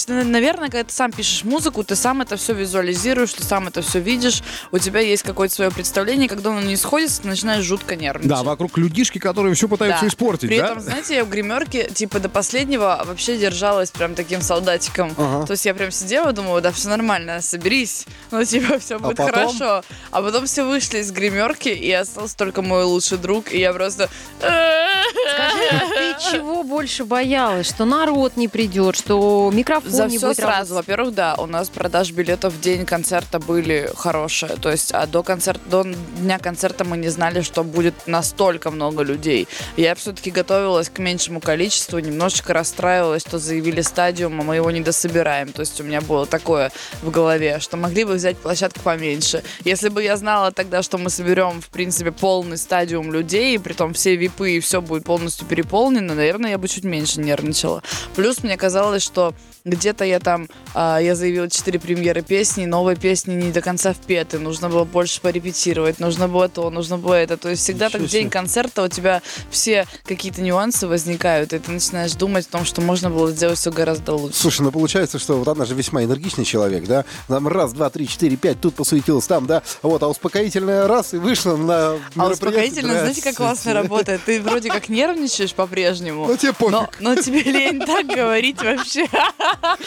[0.08, 4.00] наверное, когда ты сам пишешь музыку, ты сам это все визуализируешь, ты сам это все
[4.00, 8.30] видишь, у тебя есть какое-то свое представление, когда оно не сходится, ты начинаешь жутко нервничать.
[8.30, 10.08] Да, вокруг людишки, которые все пытаются Да.
[10.08, 10.66] испортить, При да?
[10.66, 15.14] этом, знаете, я в гримерке, типа, до последнего вообще держалась прям таким солдатиком.
[15.18, 15.46] Ага.
[15.46, 18.06] То есть я прям сидела, думала, да, все нормально, соберись.
[18.32, 19.34] Ну, типа, все будет потом?
[19.34, 19.84] хорошо.
[20.12, 24.10] А потом все вышли из гримерки, и остался только мой лучший друг, и я просто...
[24.40, 27.68] Скажи, а ты чего больше боялась?
[27.68, 29.11] Что народ не придет, что
[29.52, 30.76] микрофон За не все будет сразу.
[30.76, 34.52] Во-первых, да, у нас продаж билетов в день концерта были хорошие.
[34.58, 39.04] То есть, а до концерта, до дня концерта мы не знали, что будет настолько много
[39.04, 39.48] людей.
[39.78, 44.82] Я все-таки готовилась к меньшему количеству, немножечко расстраивалась, что заявили стадиум, а мы его не
[44.82, 45.52] дособираем.
[45.52, 46.72] То есть у меня было такое
[47.02, 49.44] в голове, что могли бы взять площадку поменьше.
[49.64, 53.94] Если бы я знала тогда, что мы соберем, в принципе, полный стадиум людей, и притом
[53.94, 57.84] все випы и все будет полностью переполнено, наверное, я бы чуть меньше нервничала.
[58.16, 63.34] Плюс мне казалось, что где-то я там, а, я заявила четыре премьеры песни, новые песни
[63.36, 67.38] не до конца впеты, нужно было больше порепетировать, нужно было то, нужно было это.
[67.38, 71.60] То есть всегда так Ничего в день концерта у тебя все какие-то нюансы возникают, и
[71.60, 74.38] ты начинаешь думать о том, что можно было сделать все гораздо лучше.
[74.38, 77.06] Слушай, ну получается, что вот она же весьма энергичный человек, да?
[77.28, 79.62] Там раз, два, три, четыре, пять, тут посуетилась, там, да?
[79.82, 82.32] Вот, а успокоительная раз и вышла на А мероприятие.
[82.32, 84.22] успокоительно, знаете, как классно работает?
[84.26, 86.72] Ты вроде как нервничаешь по-прежнему, Ну тебе пофиг.
[86.72, 89.08] но, но тебе лень так говорить вообще.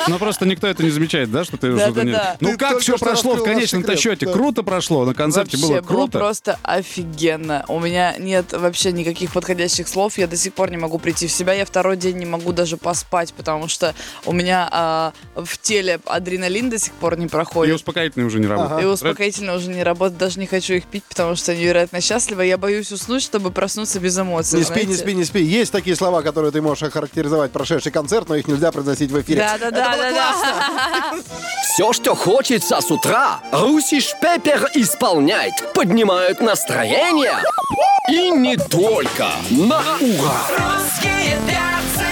[0.08, 2.12] Ну, просто никто это не замечает, да, что ты Да, что-то да, не...
[2.40, 4.26] Ну, Ты как все прошло в конечном-то счете?
[4.26, 4.32] да.
[4.32, 6.18] Круто прошло, на концерте Вообще было круто.
[6.18, 7.64] просто офигенно.
[7.68, 10.18] У меня нет вообще никаких подходящих слов.
[10.18, 11.52] Я до сих пор не могу прийти в себя.
[11.54, 13.94] Я второй день не могу даже поспать, потому что
[14.26, 17.74] у меня а, в теле адреналин до сих пор не И проходит.
[17.76, 18.82] успокоительные уже не работают.
[18.82, 22.42] И успокоительно уже не работает, даже не хочу их пить, потому что невероятно счастлива.
[22.42, 24.58] Я боюсь уснуть, чтобы проснуться без эмоций.
[24.58, 25.42] Не спи, не спи, не спи.
[25.42, 29.40] Есть такие слова, которые ты можешь охарактеризовать прошедший концерт, но их нельзя произносить в эфире.
[29.58, 31.14] Да, да, да, да.
[31.62, 35.54] Все, что хочется с утра, Русиш Пеппер исполняет.
[35.74, 37.38] Поднимают настроение.
[38.10, 39.28] И не только.
[39.50, 40.40] На ура!
[40.50, 42.04] Русские перцы.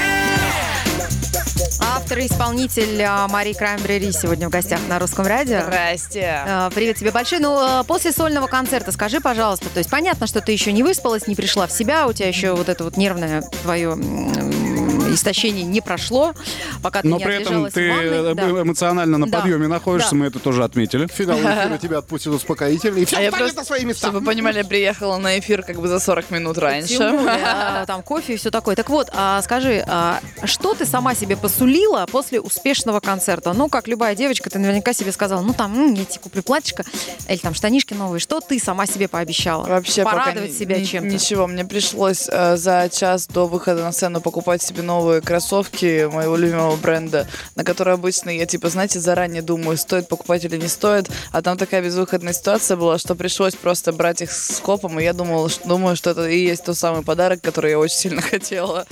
[1.81, 5.63] Автор и исполнитель а, Мари Краймбрери сегодня в гостях на русском радио.
[5.63, 6.43] Здрасте.
[6.47, 7.41] А, Привет тебе большой.
[7.41, 11.27] Ну, а, после сольного концерта скажи, пожалуйста, то есть понятно, что ты еще не выспалась,
[11.27, 13.95] не пришла в себя, у тебя еще вот это вот нервное твое
[15.15, 16.35] истощение не прошло,
[16.83, 18.31] пока ты Но не при этом ты в ванной.
[18.33, 18.63] э, Да.
[18.63, 19.39] эмоционально на Да.
[19.41, 20.17] подъеме находишься, Да.
[20.17, 21.07] мы это тоже отметили.
[21.07, 23.03] Финал эфира тебя отпустит успокоительный.
[23.03, 24.07] И все А я просто, на свои места.
[24.07, 26.99] чтобы вы понимали, я приехала на эфир как бы за 40 минут раньше.
[26.99, 28.77] Более, а, там кофе и все такое.
[28.77, 33.53] Так вот, а, скажи, а, что ты сама себе посулила после успешного концерта?
[33.53, 36.85] Ну, как любая девочка, ты наверняка себе сказала, ну там, я тебе куплю платьишко
[37.29, 38.21] или там штанишки новые.
[38.21, 39.67] Что ты сама себе пообещала?
[39.67, 41.09] Вообще Порадовать себя чем-то?
[41.09, 46.37] Ничего, мне пришлось э, за час до выхода на сцену покупать себе новые кроссовки моего
[46.37, 51.11] любимого бренда, на которые обычно я, типа, знаете, заранее думаю, стоит покупать или не стоит.
[51.31, 55.13] А там такая безвыходная ситуация была, что пришлось просто брать их с копом, и я
[55.13, 58.87] думала, что, думаю, что это и есть тот самый подарок, который я очень сильно хотела.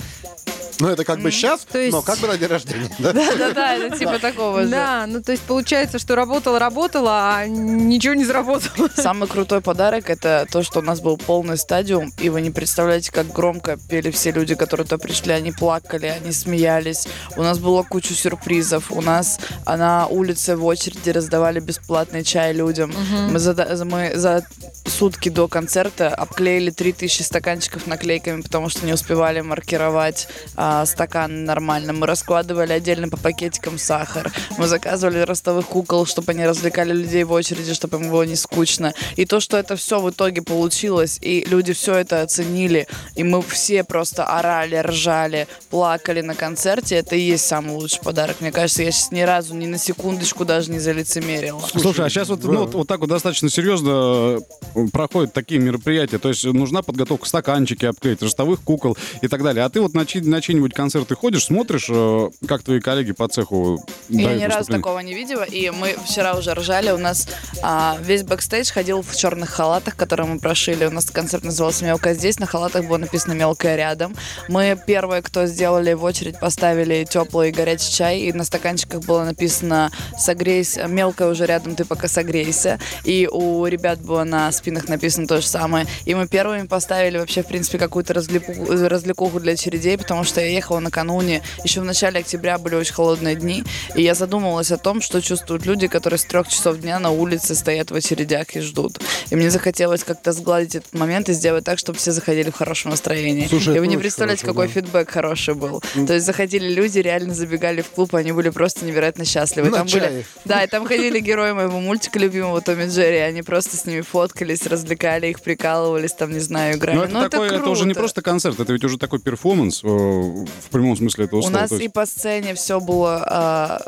[0.81, 2.89] Ну, это как бы сейчас, то есть- но как бы на день рождения.
[2.97, 3.13] да?
[3.21, 4.69] Да-да-да, это типа такого же.
[4.69, 8.89] Да, ну то есть получается, что работала, работала, а ничего не заработала.
[8.95, 13.11] Самый крутой подарок это то, что у нас был полный стадиум, и вы не представляете,
[13.11, 15.33] как громко пели все люди, которые туда пришли.
[15.33, 17.07] Они плакали, они смеялись.
[17.37, 18.91] У нас было кучу сюрпризов.
[18.91, 22.91] У нас а, на улице в очереди раздавали бесплатный чай людям.
[23.29, 23.53] Мы, за,
[23.85, 24.43] мы за
[24.85, 31.93] сутки до концерта обклеили 3000 стаканчиков наклейками, потому что не успевали маркировать а, стакан нормально.
[31.93, 34.31] Мы раскладывали отдельно по пакетикам сахар.
[34.57, 38.93] Мы заказывали ростовых кукол, чтобы они развлекали людей в очереди, чтобы им было не скучно.
[39.15, 43.41] И то, что это все в итоге получилось, и люди все это оценили, и мы
[43.41, 48.37] все просто орали, ржали, плакали на концерте, это и есть самый лучший подарок.
[48.41, 51.61] Мне кажется, я сейчас ни разу, ни на секундочку даже не залицемерила.
[51.75, 54.39] Слушай, а сейчас вот, ну, вот, вот так вот достаточно серьезно
[54.75, 56.17] э, проходят такие мероприятия.
[56.17, 59.65] То есть нужна подготовка стаканчики обклеить, ростовых кукол и так далее.
[59.65, 60.21] А ты вот на, чьи-
[60.61, 64.99] на чьи-нибудь концерты ходишь, смотришь, э, как твои коллеги по цеху Я ни разу такого
[64.99, 66.91] не видела, и мы вчера уже ржали.
[66.91, 67.27] У нас
[67.63, 70.85] а, весь бэкстейдж ходил в черных халатах, которые мы прошили.
[70.85, 74.15] У нас концерт назывался «Мелкая здесь», на халатах было написано «Мелкая рядом».
[74.47, 79.23] Мы первые, кто сделали в очередь, поставили теплый и горячий чай, и на стаканчиках было
[79.23, 82.79] написано «Согрейся», «Мелкая уже рядом, ты пока согрейся».
[83.03, 85.87] И у ребят было на спинах написано то же самое.
[86.05, 90.57] И мы первыми поставили вообще, в принципе, какую-то развлеку- развлекуху для очередей, потому что я
[90.57, 93.63] ехала накануне, еще в начале октября были очень холодные дни,
[93.95, 97.55] и я задумывалась о том, что чувствуют люди, которые с трех часов дня на улице
[97.55, 98.99] стоят в очередях и ждут.
[99.29, 102.91] И мне захотелось как-то сгладить этот момент и сделать так, чтобы все заходили в хорошем
[102.91, 103.47] настроении.
[103.47, 104.73] Слушай, и это вы не представляете, хорошо, какой да.
[104.73, 105.81] фидбэк хороший был.
[106.07, 109.69] То есть заходили люди, реально забегали в клуб, они были просто невероятно счастливы.
[109.69, 110.01] На там чае.
[110.09, 114.01] были, да, и там ходили герои моего мультика любимого Томи Джерри, они просто с ними
[114.01, 116.97] фоткались, развлекали их, прикалывались, там, не знаю, играли.
[116.97, 117.99] Но это, Ну, такой, это уже не круто.
[117.99, 119.87] просто концерт, это ведь уже такой перформанс э,
[120.31, 121.59] в прямом смысле этого У слова.
[121.61, 123.81] нас То есть- и по сцене все было а,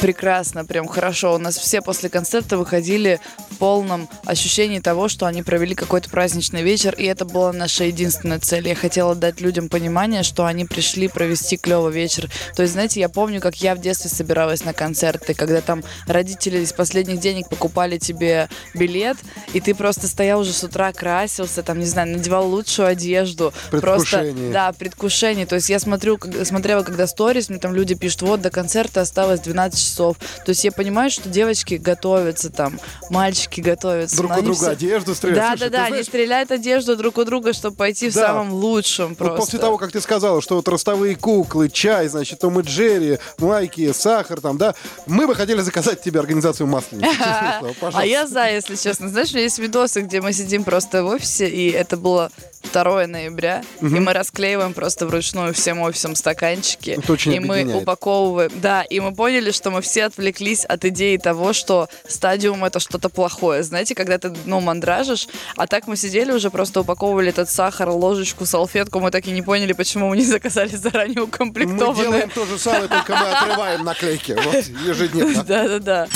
[0.00, 1.34] прекрасно, прям хорошо.
[1.34, 6.62] У нас все после концерта выходили в полном ощущении того, что они провели какой-то праздничный
[6.62, 8.68] вечер, и это была наша единственная цель.
[8.68, 12.30] Я хотела дать людям понимание, что они пришли провести клевый вечер.
[12.54, 16.58] То есть, знаете, я помню, как я в детстве собиралась на концерты, когда там родители
[16.58, 19.16] из последних денег покупали тебе билет,
[19.52, 23.52] и ты просто стоял уже с утра, красился, там, не знаю, надевал лучшую одежду.
[23.70, 25.46] Просто, да, предвкушение.
[25.46, 29.00] То есть я смотрю, как- смотрела, когда сторис, мне там люди пишут, вот до концерта
[29.00, 30.16] осталось 12 часов.
[30.44, 32.78] То есть я понимаю, что девочки готовятся там,
[33.10, 34.16] мальчики готовятся.
[34.16, 35.40] Друг у друга все- одежду стреляют.
[35.40, 38.26] Да, Слушай, да, ты да, они стреляют одежду друг у друга, чтобы пойти в Да.
[38.28, 39.36] самом лучшем Вот просто.
[39.36, 43.92] после того, как ты сказала, что вот ростовые куклы, чай, значит, Том и Джерри, майки,
[43.92, 44.74] сахар там, да,
[45.06, 47.16] мы бы хотели заказать тебе организацию масленицы.
[47.92, 49.08] А я за, если честно.
[49.08, 52.30] Знаешь, у меня есть видосы, где мы сидим просто в офисе, и это было
[52.72, 56.90] 2 ноября, и мы расклеиваем просто вручную всем офисом стаканчики.
[56.90, 57.82] Это очень и мы объединяет.
[57.82, 58.50] упаковываем.
[58.60, 63.08] Да, и мы поняли, что мы все отвлеклись от идеи того, что стадиум это что-то
[63.08, 63.62] плохое.
[63.62, 68.46] Знаете, когда ты, ну, мандражишь, а так мы сидели уже, просто упаковывали этот сахар, ложечку,
[68.46, 72.02] салфетку, мы так и не поняли, почему мы не заказали заранее Мы укомплектованные.
[72.04, 74.32] делаем то же самое, только мы отрываем наклейки.
[74.32, 74.54] Вот,
[74.86, 75.42] ежедневно.
[75.44, 76.08] Да-да-да.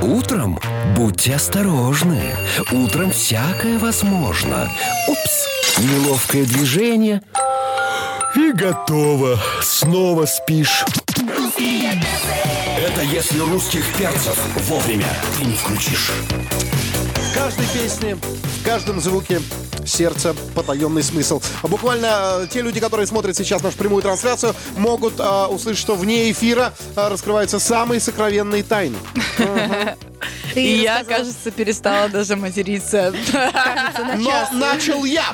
[0.00, 0.58] Утром
[0.96, 2.22] будьте осторожны.
[2.72, 4.70] Утром всякое возможно.
[5.08, 7.22] Упс, неловкое движение.
[8.34, 9.38] И готово.
[9.62, 10.84] Снова спишь.
[12.78, 15.08] Это если русских перцев вовремя
[15.38, 16.12] ты не включишь.
[17.36, 19.42] В каждой песне, в каждом звуке
[19.84, 21.42] сердца потаенный смысл.
[21.62, 22.06] Буквально
[22.40, 26.72] э, те люди, которые смотрят сейчас нашу прямую трансляцию, могут э, услышать, что вне эфира
[26.96, 28.96] э, раскрываются самые сокровенные тайны.
[30.54, 33.12] И я, кажется, перестала даже материться.
[34.16, 35.24] Но начал я!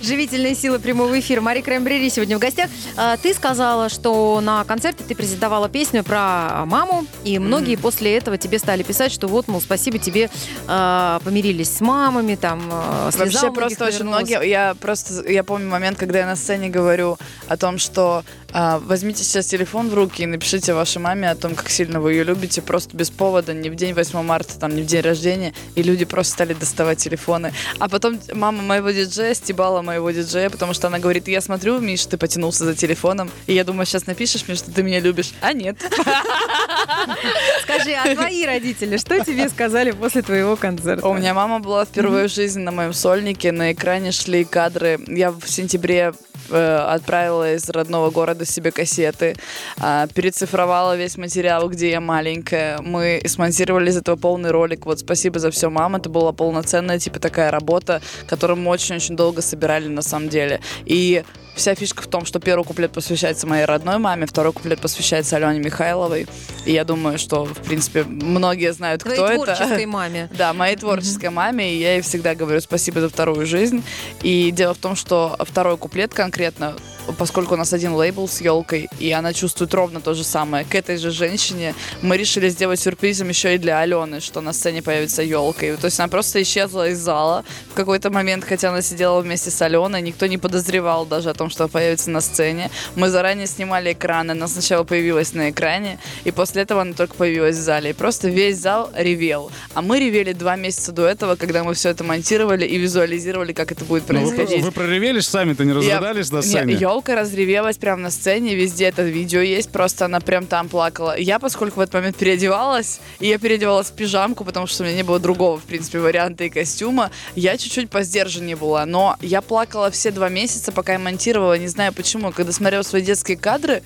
[0.00, 1.40] Живительные силы прямого эфира.
[1.40, 2.68] Мари Крэмбрери сегодня в гостях.
[2.96, 8.38] А, Ты сказала, что на концерте ты презентовала песню про маму, и многие после этого
[8.38, 10.30] тебе стали писать, что вот, мол, спасибо тебе,
[10.66, 10.87] а,
[11.24, 14.46] помирились с мамами, там, а, слеза Вообще просто очень многие.
[14.48, 17.18] Я просто я помню момент, когда я на сцене говорю
[17.48, 21.54] о том, что а, возьмите сейчас телефон в руки и напишите вашей маме о том,
[21.54, 24.82] как сильно вы ее любите, просто без повода, не в день 8 марта, там, не
[24.82, 27.52] в день рождения, и люди просто стали доставать телефоны.
[27.78, 32.06] А потом мама моего диджея стебала моего диджея, потому что она говорит, я смотрю, Миш,
[32.06, 35.32] ты потянулся за телефоном, и я думаю, сейчас напишешь мне, что ты меня любишь.
[35.42, 35.76] А нет.
[37.62, 40.77] Скажи, а твои родители, что тебе сказали после твоего концерта?
[40.84, 43.52] У меня мама была впервые в жизни на моем сольнике.
[43.52, 44.98] На экране шли кадры.
[45.06, 46.12] Я в сентябре
[46.50, 49.36] э, отправила из родного города себе кассеты,
[49.78, 52.80] а, перецифровала весь материал, где я маленькая.
[52.80, 54.86] Мы смонтировали из этого полный ролик.
[54.86, 55.98] Вот спасибо за все, мама.
[55.98, 60.60] Это была полноценная, типа, такая работа, которую мы очень-очень долго собирали на самом деле.
[60.84, 61.24] И
[61.58, 65.60] вся фишка в том, что первый куплет посвящается моей родной маме, второй куплет посвящается Алене
[65.60, 66.26] Михайловой.
[66.64, 69.56] И я думаю, что, в принципе, многие знают, Твоей кто это.
[69.56, 70.30] творческой маме.
[70.32, 73.82] Да, моей творческой маме, и я ей всегда говорю спасибо за вторую жизнь.
[74.22, 76.74] И дело в том, что второй куплет конкретно,
[77.16, 80.74] поскольку у нас один лейбл с елкой, и она чувствует ровно то же самое к
[80.74, 85.22] этой же женщине, мы решили сделать сюрпризом еще и для Алены, что на сцене появится
[85.22, 85.66] елка.
[85.66, 89.50] И, то есть она просто исчезла из зала в какой-то момент, хотя она сидела вместе
[89.50, 92.70] с Аленой, никто не подозревал даже о том, что появится на сцене.
[92.96, 97.56] Мы заранее снимали экраны, она сначала появилась на экране, и после этого она только появилась
[97.56, 97.90] в зале.
[97.90, 99.50] И просто весь зал ревел.
[99.74, 103.72] А мы ревели два месяца до этого, когда мы все это монтировали и визуализировали, как
[103.72, 104.62] это будет Ну, вы, происходить.
[104.64, 106.74] вы проревелись сами-то, не разрыдались на сцене?
[106.98, 111.16] Елка разревелась прямо на сцене, везде это видео есть, просто она прям там плакала.
[111.16, 114.96] Я, поскольку в этот момент переодевалась, и я переодевалась в пижамку, потому что у меня
[114.96, 119.90] не было другого, в принципе, варианта и костюма, я чуть-чуть посдержаннее была, но я плакала
[119.92, 122.32] все два месяца, пока я монтировала, не знаю почему.
[122.32, 123.82] Когда смотрела свои детские кадры,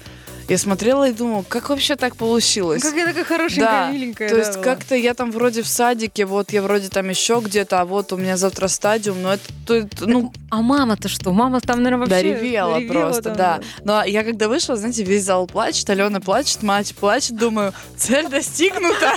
[0.53, 2.83] я смотрела и думала, как вообще так получилось?
[2.83, 4.29] Какая такая хорошенькая, Да, миленькая.
[4.29, 4.65] то да, есть была.
[4.65, 8.19] как-то я там вроде в садике, вот я вроде там еще где-то, а вот у
[8.19, 11.33] меня завтра стадиум, но это, то- это, ну, А мама-то что?
[11.33, 12.35] Мама там, наверное, да, вообще...
[12.35, 13.61] ревела, просто, там, да.
[13.85, 19.13] Но я когда вышла, знаете, весь зал плачет, Алена плачет, мать плачет, думаю, цель достигнута.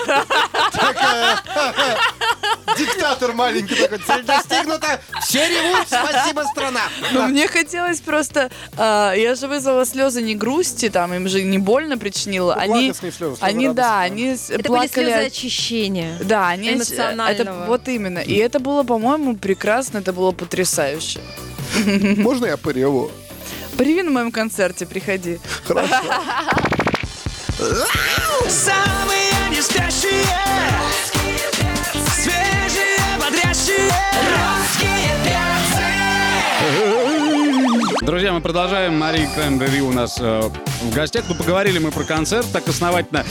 [2.78, 6.82] Диктатор маленький такой, цель достигнута, все ревут, спасибо, страна.
[7.14, 8.50] Но мне хотелось просто...
[8.78, 12.54] а, я же вызвала слезы не грусти, там, им же не больно причинила.
[12.68, 15.06] Ну, Они, слезы, слезы они, да, они с- Это были плакали...
[15.06, 16.18] слезы очищения.
[16.24, 16.68] Да, они...
[16.70, 17.66] Это эмоционального.
[17.66, 18.20] вот именно.
[18.20, 21.20] И это было, по-моему, прекрасно, это было потрясающе.
[22.18, 23.12] Можно я пореву?
[23.78, 25.40] Приви на моем концерте, приходи.
[28.48, 30.26] Самые не спящие
[32.14, 33.90] Свежие, бодрящие
[34.32, 35.10] Русские
[37.96, 38.98] перцы Друзья, мы продолжаем.
[39.00, 40.50] Мария Крэмбери у нас э,
[40.90, 41.26] в гостях.
[41.28, 43.26] Ну, поговорили мы про концерт так основательно.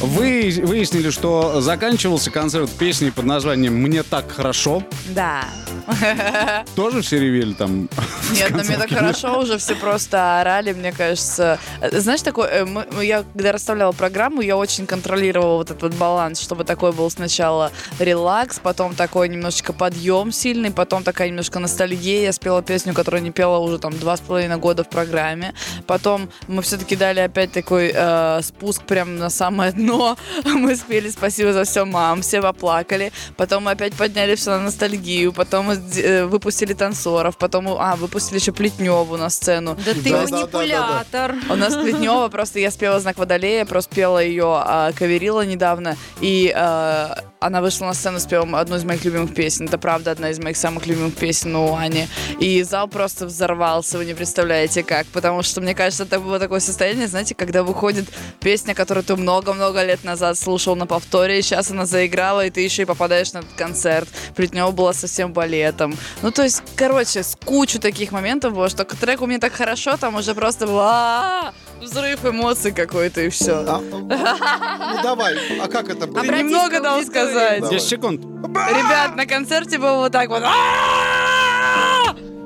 [0.00, 4.82] Вы выяснили, что заканчивался концерт песней под названием «Мне так хорошо».
[5.08, 5.44] Да.
[6.76, 7.88] Тоже все ревели там?
[8.32, 11.58] Нет, ну мне так хорошо уже все просто орали, мне кажется.
[11.92, 12.66] Знаешь, такой, э,
[13.02, 18.58] я когда расставляла программу, я очень контролировала вот этот баланс, чтобы такой был сначала релакс,
[18.60, 22.22] потом такой немножечко подъем сильный, потом такая немножко ностальгия.
[22.22, 25.54] Я спела песню, которую не пела уже там два с половиной года в программе.
[25.86, 30.18] Потом мы все-таки дали опять такой э, спуск прям на самое дно.
[30.44, 33.10] Мы спели «Спасибо за все, мам», все поплакали.
[33.36, 35.32] Потом мы опять подняли все на ностальгию.
[35.32, 37.38] Потом мы э, выпустили танцоров.
[37.38, 39.76] Потом, а, выпустили еще Плетневу на сцену.
[39.86, 40.36] Да ты Да, да, да, да, да.
[40.36, 41.34] манипулятор.
[41.48, 46.52] У нас Плетнева, просто я спела «Знак Водолея», просто пела ее, а, каверила недавно, и
[46.54, 49.66] а, она вышла на сцену, спела одну из моих любимых песен.
[49.66, 52.06] Это правда одна из моих самых любимых песен у Ани.
[52.38, 56.60] И зал просто взорвался, вы не представляете как, потому что, мне кажется, это было такое
[56.60, 58.06] состояние, знаете, когда выходит
[58.40, 62.60] песня, которую ты много-много лет назад слушал на повторе, и сейчас она заиграла, и ты
[62.60, 64.08] еще и попадаешь на этот концерт.
[64.36, 65.96] Плетнева была совсем балетом.
[66.20, 69.96] Ну, то есть, короче, с кучу таких моментов было, что к треку мне так хорошо,
[69.96, 73.64] там уже просто «Ва!» взрыв эмоций какой-то, и все.
[73.66, 76.20] А, ну давай, а как это было?
[76.20, 77.29] Ты Обратись немного дал аудитории.
[77.30, 77.70] Сказать.
[77.70, 78.24] 10 секунд.
[78.24, 80.42] Ребят, на концерте было вот так вот.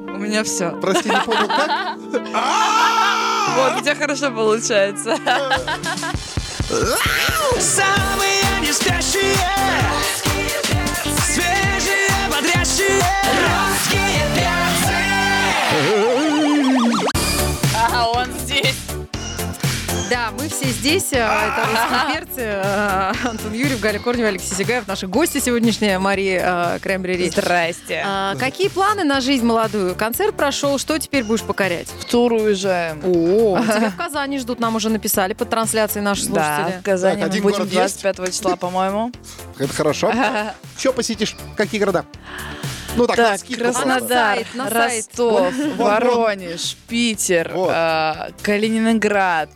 [0.08, 0.70] У меня все.
[0.80, 1.98] Прости, не понял, как?
[3.54, 5.16] Вот, у тебя хорошо получается.
[7.60, 9.36] Самые не спящие
[11.04, 13.02] Свежие, бодрящие
[13.44, 14.24] Русские
[20.14, 21.12] Да, мы все здесь.
[21.12, 22.40] э, Это русские перцы.
[22.40, 24.86] э, Антон Юрьев, Галя Корнева, Алексей Сигаев.
[24.86, 27.30] Наши гости сегодняшние, Мария э, Крэмбрери.
[27.30, 28.00] Здрасте.
[28.06, 29.96] А, Какие планы на жизнь молодую?
[29.96, 31.88] Концерт прошел, что теперь будешь покорять?
[31.88, 33.00] В тур уезжаем.
[33.04, 36.80] О, тебя в Казани ждут, нам уже написали под трансляцией наши Да, слушатели.
[36.80, 38.00] в Казани Так, мы будем город есть?
[38.02, 39.10] 25 числа, по-моему.
[39.58, 40.12] Это хорошо.
[40.78, 41.34] Что посетишь?
[41.56, 42.04] Какие города?
[42.94, 45.06] Ну так, на Так, скидку Краснодар, сайт, на сайт.
[45.08, 45.76] Ростов, Вот, вот.
[45.78, 47.70] Воронеж, Питер, Вот.
[47.74, 49.50] а, Калининград.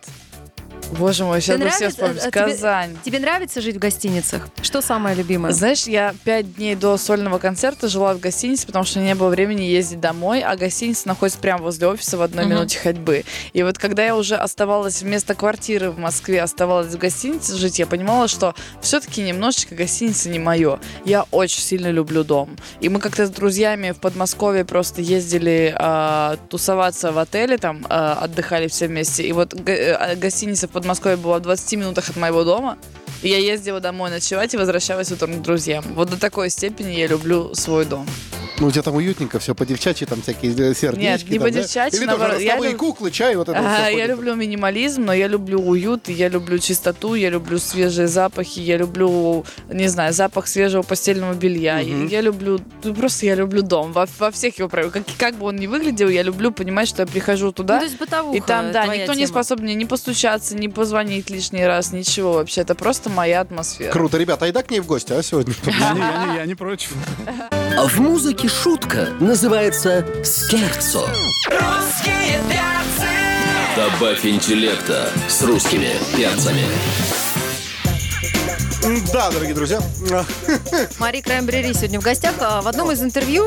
[0.92, 2.18] Боже мой, сейчас Тебе бы все вспомнить.
[2.18, 2.96] а тебе- Казань.
[3.04, 4.48] Тебе нравится жить в гостиницах?
[4.62, 5.52] Что самое любимое?
[5.52, 9.62] Знаешь, я пять дней до сольного концерта жила в гостинице, потому что не было времени
[9.64, 12.54] ездить домой, а гостиница находится прямо возле офиса в одной Мгм.
[12.54, 13.24] минуте ходьбы.
[13.52, 17.86] И вот когда я уже оставалась вместо квартиры в Москве, оставалась в гостинице жить, я
[17.86, 20.80] понимала, что все-таки немножечко гостиница не мое.
[21.04, 22.56] Я очень сильно люблю дом.
[22.80, 28.18] И мы как-то с друзьями в Подмосковье просто ездили а, тусоваться в отеле, там а,
[28.22, 29.24] отдыхали все вместе.
[29.24, 32.78] И вот э, гостиница в Подмосковье была в 20 минутах от моего дома.
[33.22, 35.84] И я ездила домой ночевать и возвращалась утром к друзьям.
[35.96, 38.06] Вот до такой степени я люблю свой дом.
[38.60, 40.98] Ну, у тебя там уютненько, все по-девчачьи, там всякие э, сердечки.
[41.00, 41.44] Нет, не там, да?
[41.44, 44.08] по-девчачьи, Или наоборот, тоже я люб- куклы, чай, вот это вот Ага, всё я ходит.
[44.08, 49.44] люблю минимализм, но я люблю уют, я люблю чистоту, я люблю свежие запахи, я люблю,
[49.72, 51.78] не знаю, запах свежего постельного белья.
[51.78, 55.06] Я, я люблю, ну, просто я люблю дом во, во всех его проявлениях.
[55.06, 57.84] Как, как бы он ни выглядел, я люблю понимать, что я прихожу Ну, туда, то
[57.84, 59.28] есть бытовуха и там, да, никто не тема.
[59.28, 62.62] способен мне не постучаться, не позвонить лишний раз, ничего вообще.
[62.62, 63.92] Это просто моя атмосфера.
[63.92, 65.54] Круто, ребята, айда к ней в гости, а сегодня?
[65.66, 66.92] Не- не- я не против.
[67.76, 71.06] А в музыке шутка называется «Скерцо».
[71.46, 73.08] Русские перцы
[73.76, 76.64] Добавь интеллекта с русскими перцами.
[79.12, 79.80] Да, дорогие друзья.
[80.98, 82.34] Мария Краймбрери сегодня в гостях.
[82.40, 83.46] А, В одном из интервью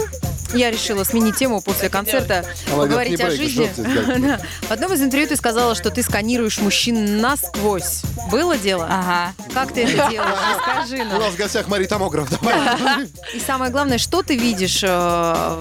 [0.54, 3.72] я решила сменить тему после концерта, Она поговорить о жизни.
[4.22, 4.40] Да.
[4.68, 8.02] В одном из интервью ты сказала, что ты сканируешь мужчин насквозь.
[8.30, 8.86] Было дело?
[8.90, 9.34] Ага.
[9.54, 10.36] Как ты это делаешь?
[10.58, 11.20] Расскажи У нам.
[11.20, 12.30] нас в гостях Мария Томограф.
[12.30, 13.08] Давай.
[13.34, 14.88] И самое главное, что ты видишь э,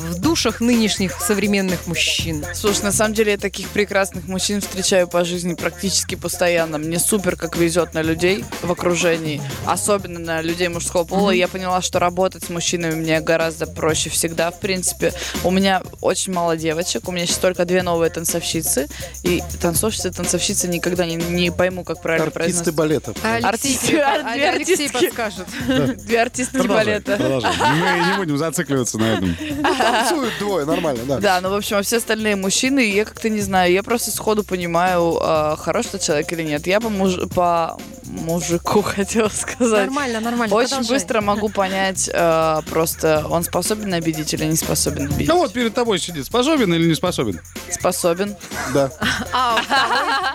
[0.01, 2.45] в душах нынешних современных мужчин?
[2.55, 6.79] Слушай, на самом деле я таких прекрасных мужчин встречаю по жизни практически постоянно.
[6.79, 11.31] Мне супер как везет на людей в окружении, особенно на людей мужского пола.
[11.31, 15.13] Я поняла, что работать с мужчинами мне гораздо проще всегда, в принципе.
[15.45, 18.87] У меня очень мало девочек, у меня сейчас только две новые танцовщицы.
[19.23, 22.75] И танцовщицы, танцовщицы никогда не, не пойму, как правильно Артисты произносить.
[22.75, 23.13] балета.
[23.43, 25.07] Артисты- ар- две Алексей артистки.
[25.07, 25.47] подскажет.
[26.05, 27.17] Две артистки Продолжай, балета.
[27.17, 27.53] продолжай.
[27.59, 29.37] Мы не будем зацикливаться на этом.
[29.79, 31.19] Танцуют двое, нормально, да.
[31.19, 34.43] Да, ну, в общем, а все остальные мужчины, я как-то не знаю, я просто сходу
[34.45, 36.67] понимаю, а, хороший тот человек или нет.
[36.67, 37.79] Я по, муж- по
[38.11, 39.87] мужику хотела сказать.
[39.87, 40.55] Нормально, нормально.
[40.55, 40.97] Очень продолжай.
[40.97, 45.29] быстро могу понять, а, просто он способен обидеть или не способен обидеть.
[45.29, 46.27] Ну вот перед тобой сидит.
[46.27, 47.41] Способен или не способен?
[47.71, 48.37] Способен,
[48.75, 48.91] Да,
[49.33, 49.59] А,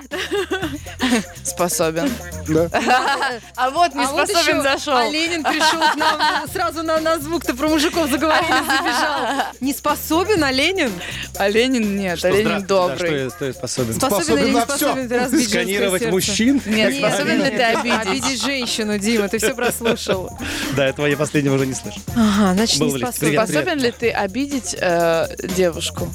[1.43, 2.11] способен.
[2.47, 2.69] да.
[3.55, 4.95] А вот не а способен зашел.
[4.95, 9.45] А Ленин пришел к нам, сразу на, звук-то про мужиков заговорили, забежал.
[9.61, 10.91] Не способен, а Ленин?
[11.38, 13.30] А Ленин нет, а Ленин добрый.
[13.30, 13.93] что способен?
[13.93, 16.61] Способен, или не способен Сканировать мужчин?
[16.65, 18.07] Нет, способен ли ты нет, обидеть?
[18.07, 20.30] Обидеть женщину, Дима, ты все прослушал.
[20.76, 21.99] Да, этого я последнего уже не слышу.
[22.16, 23.20] Ага, значит, Был не способен.
[23.20, 23.49] Привет.
[23.49, 26.07] Способен ли ты обидеть э, девушку?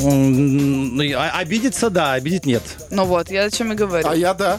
[0.00, 2.62] Ну, а- Обидеться, да, обидеть нет.
[2.90, 4.08] Ну вот, я о чем и говорю.
[4.08, 4.58] А я да.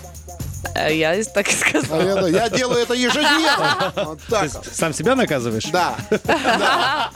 [0.76, 2.02] А я так и сказала.
[2.02, 2.28] А я да.
[2.30, 3.92] Я делаю это ежедневно.
[4.12, 4.52] Вот так.
[4.54, 4.66] вот.
[4.74, 5.66] Сам себя наказываешь?
[5.72, 5.96] Да.
[6.26, 7.12] Да.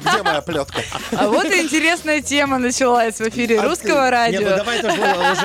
[0.00, 0.80] Где моя плетка?
[1.12, 4.40] А вот и интересная тема началась в эфире А русского Нет, радио.
[4.50, 4.98] ну давай тоже,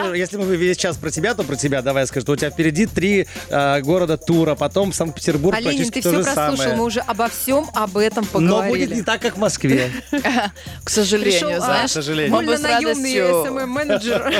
[0.07, 2.35] уже, если мы весь час про тебя, то про тебя давай я скажу, что у
[2.35, 6.75] тебя впереди три э, города тура, потом Санкт-Петербург, Ленин, практически ты все прослушал, самое.
[6.75, 8.95] мы уже обо всем об этом Но будет поговорили.
[8.95, 9.91] не так, как в Москве.
[10.83, 11.89] К сожалению, Пришел, а, знаешь.
[11.89, 12.57] к сожалению.
[12.57, 13.13] с наемный
[13.45, 14.33] СММ-менеджер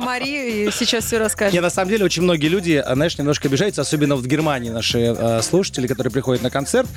[0.00, 1.52] Мари- Мария сейчас все расскажет.
[1.54, 4.70] Не, на самом деле очень многие люди, а, знаешь, немножко обижаются, особенно вот в Германии
[4.70, 6.88] наши э, слушатели, которые приходят на концерт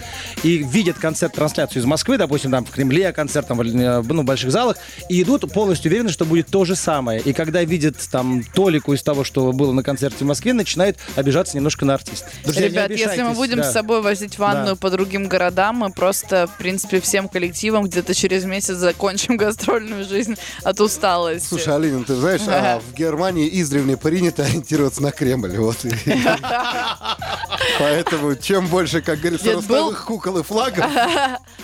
[0.44, 4.52] и видят концерт-трансляцию из Москвы, допустим, там в Кремле концерт, там в э, ну, больших
[4.52, 4.78] залах,
[5.10, 7.22] и идут полностью уверены, что будет то же самое.
[7.22, 11.56] И когда видят там толику из того, что было на концерте в Москве, начинают обижаться
[11.56, 12.28] немножко на артиста.
[12.44, 13.64] Друзья, Ребят, если мы будем да.
[13.64, 14.76] с собой возить ванную Да.
[14.76, 20.36] по другим городам, мы просто, в принципе, всем коллективам где-то через месяц закончим гастрольную жизнь
[20.64, 21.48] от усталости.
[21.48, 25.56] Слушай, Алина, ты знаешь, а, в Германии издревле принято ориентироваться ориентироваться на Кремль.
[25.58, 25.78] Вот.
[27.80, 30.86] Поэтому чем больше, как говорится, ростовых кукол и флагов,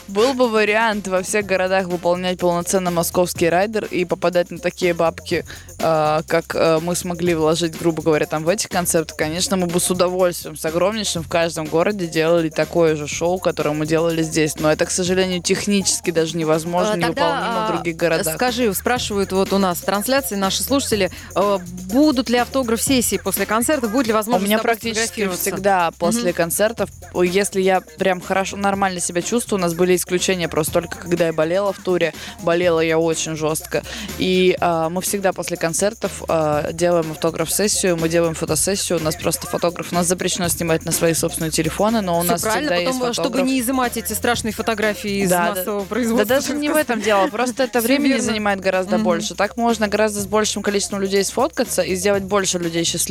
[0.08, 5.46] Был бы вариант во всех городах выполнять полноценно московский райдер и попадать на такие бабки,
[5.80, 9.80] э, как э, мы смогли вложить, грубо говоря, там в этих концертах, конечно, мы бы
[9.80, 14.60] с удовольствием, с огромнейшим в каждом городе делали такое же шоу, которое мы делали здесь.
[14.60, 18.36] Но это, к сожалению, технически даже невозможно, А, невыполнимо в а, других городах.
[18.36, 24.08] Скажи, спрашивают вот у нас в трансляции наши слушатели, будут ли автограф-сессии после концерта, будет
[24.08, 26.90] ли У возможность меня с тобой практически всегда после концертов,
[27.24, 31.34] если я прям хорошо, нормально себя чувствую, у нас были исключения просто только когда я
[31.34, 33.84] болела в туре, болела я очень жестко.
[34.18, 39.48] И а, мы всегда после концертов а, делаем автограф-сессию, мы делаем фотосессию, у нас просто
[39.48, 42.92] фотограф, у нас запрещено снимать на свои собственные телефоны, но у Всё нас правильно, всегда
[42.92, 43.46] потом, есть чтобы фотограф.
[43.48, 45.56] не изымать эти страшные фотографии из Да, да.
[45.56, 46.26] массового Да производства.
[46.28, 49.36] даже так не в этом дело, просто это времени занимает гораздо больше.
[49.36, 53.03] Так можно гораздо с большим количеством людей сфоткаться и сделать больше людей счастливыми.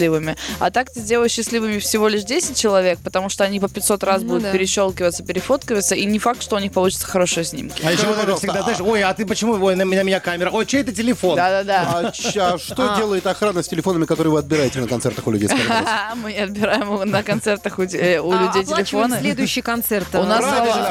[0.58, 4.22] А так ты сделаешь счастливыми всего лишь 10 человек, потому что они по 500 раз
[4.22, 4.52] Ну будут да.
[4.52, 7.82] перещелкиваться, перефоткиваться, и не факт, что у них получатся хорошие снимки.
[7.84, 10.66] А еще вот всегда, знаешь, ой, а ты почему, ой, на меня, меня камера, ой,
[10.66, 11.36] чей это телефон?
[11.36, 12.00] Да-да-да.
[12.08, 15.48] а ча- что делает охрана с телефонами, которые вы отбираете на концертах у людей?
[16.16, 19.18] Мы отбираем на концертах у, те- у А, людей телефоны.
[19.20, 20.08] следующий концерт.
[20.14, 20.44] У нас,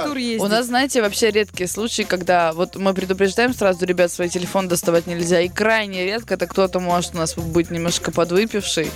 [0.06, 0.42] тур ездит.
[0.42, 5.08] у нас, знаете, вообще редкие случаи, когда вот мы предупреждаем сразу, ребят, свой телефон доставать
[5.08, 5.42] нельзя.
[5.42, 8.91] И крайне редко это кто-то может у нас быть немножко подвыпивший,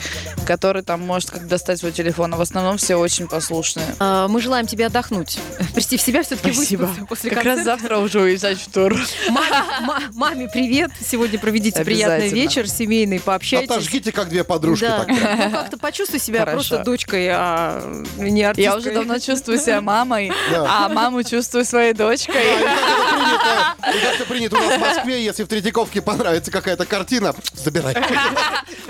[0.45, 2.33] который там может как достать свой телефон.
[2.33, 3.87] А в основном все очень послушные.
[3.99, 5.39] А, Мы желаем тебе отдохнуть,
[5.73, 6.89] прийти в себя, все-таки Спасибо.
[7.09, 7.79] после Как раз концерта.
[7.81, 8.95] завтра уже уезжать в тур.
[9.29, 10.91] Маме, ма- маме привет.
[11.03, 13.69] Сегодня проведите приятный вечер семейный, пообщайтесь.
[13.71, 14.85] Отожгите, как две подружки.
[14.85, 16.55] Да, ну как-то почувствуй себя Хорошо.
[16.55, 18.63] просто дочкой, а не артисткой.
[18.63, 22.35] Я уже давно чувствую себя мамой, а маму чувствую своей дочкой.
[22.35, 27.95] И как это принято у нас в Москве, если в Третьяковке понравится какая-то картина, забирай.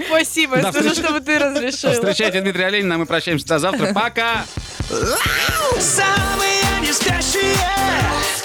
[0.08, 1.92] Спасибо, встреча- чтобы ты разрешил.
[1.92, 3.94] Встречайте Дмитрия Оленина, мы прощаемся до завтра.
[3.94, 4.46] Пока!
[5.80, 8.45] Самые настоящие!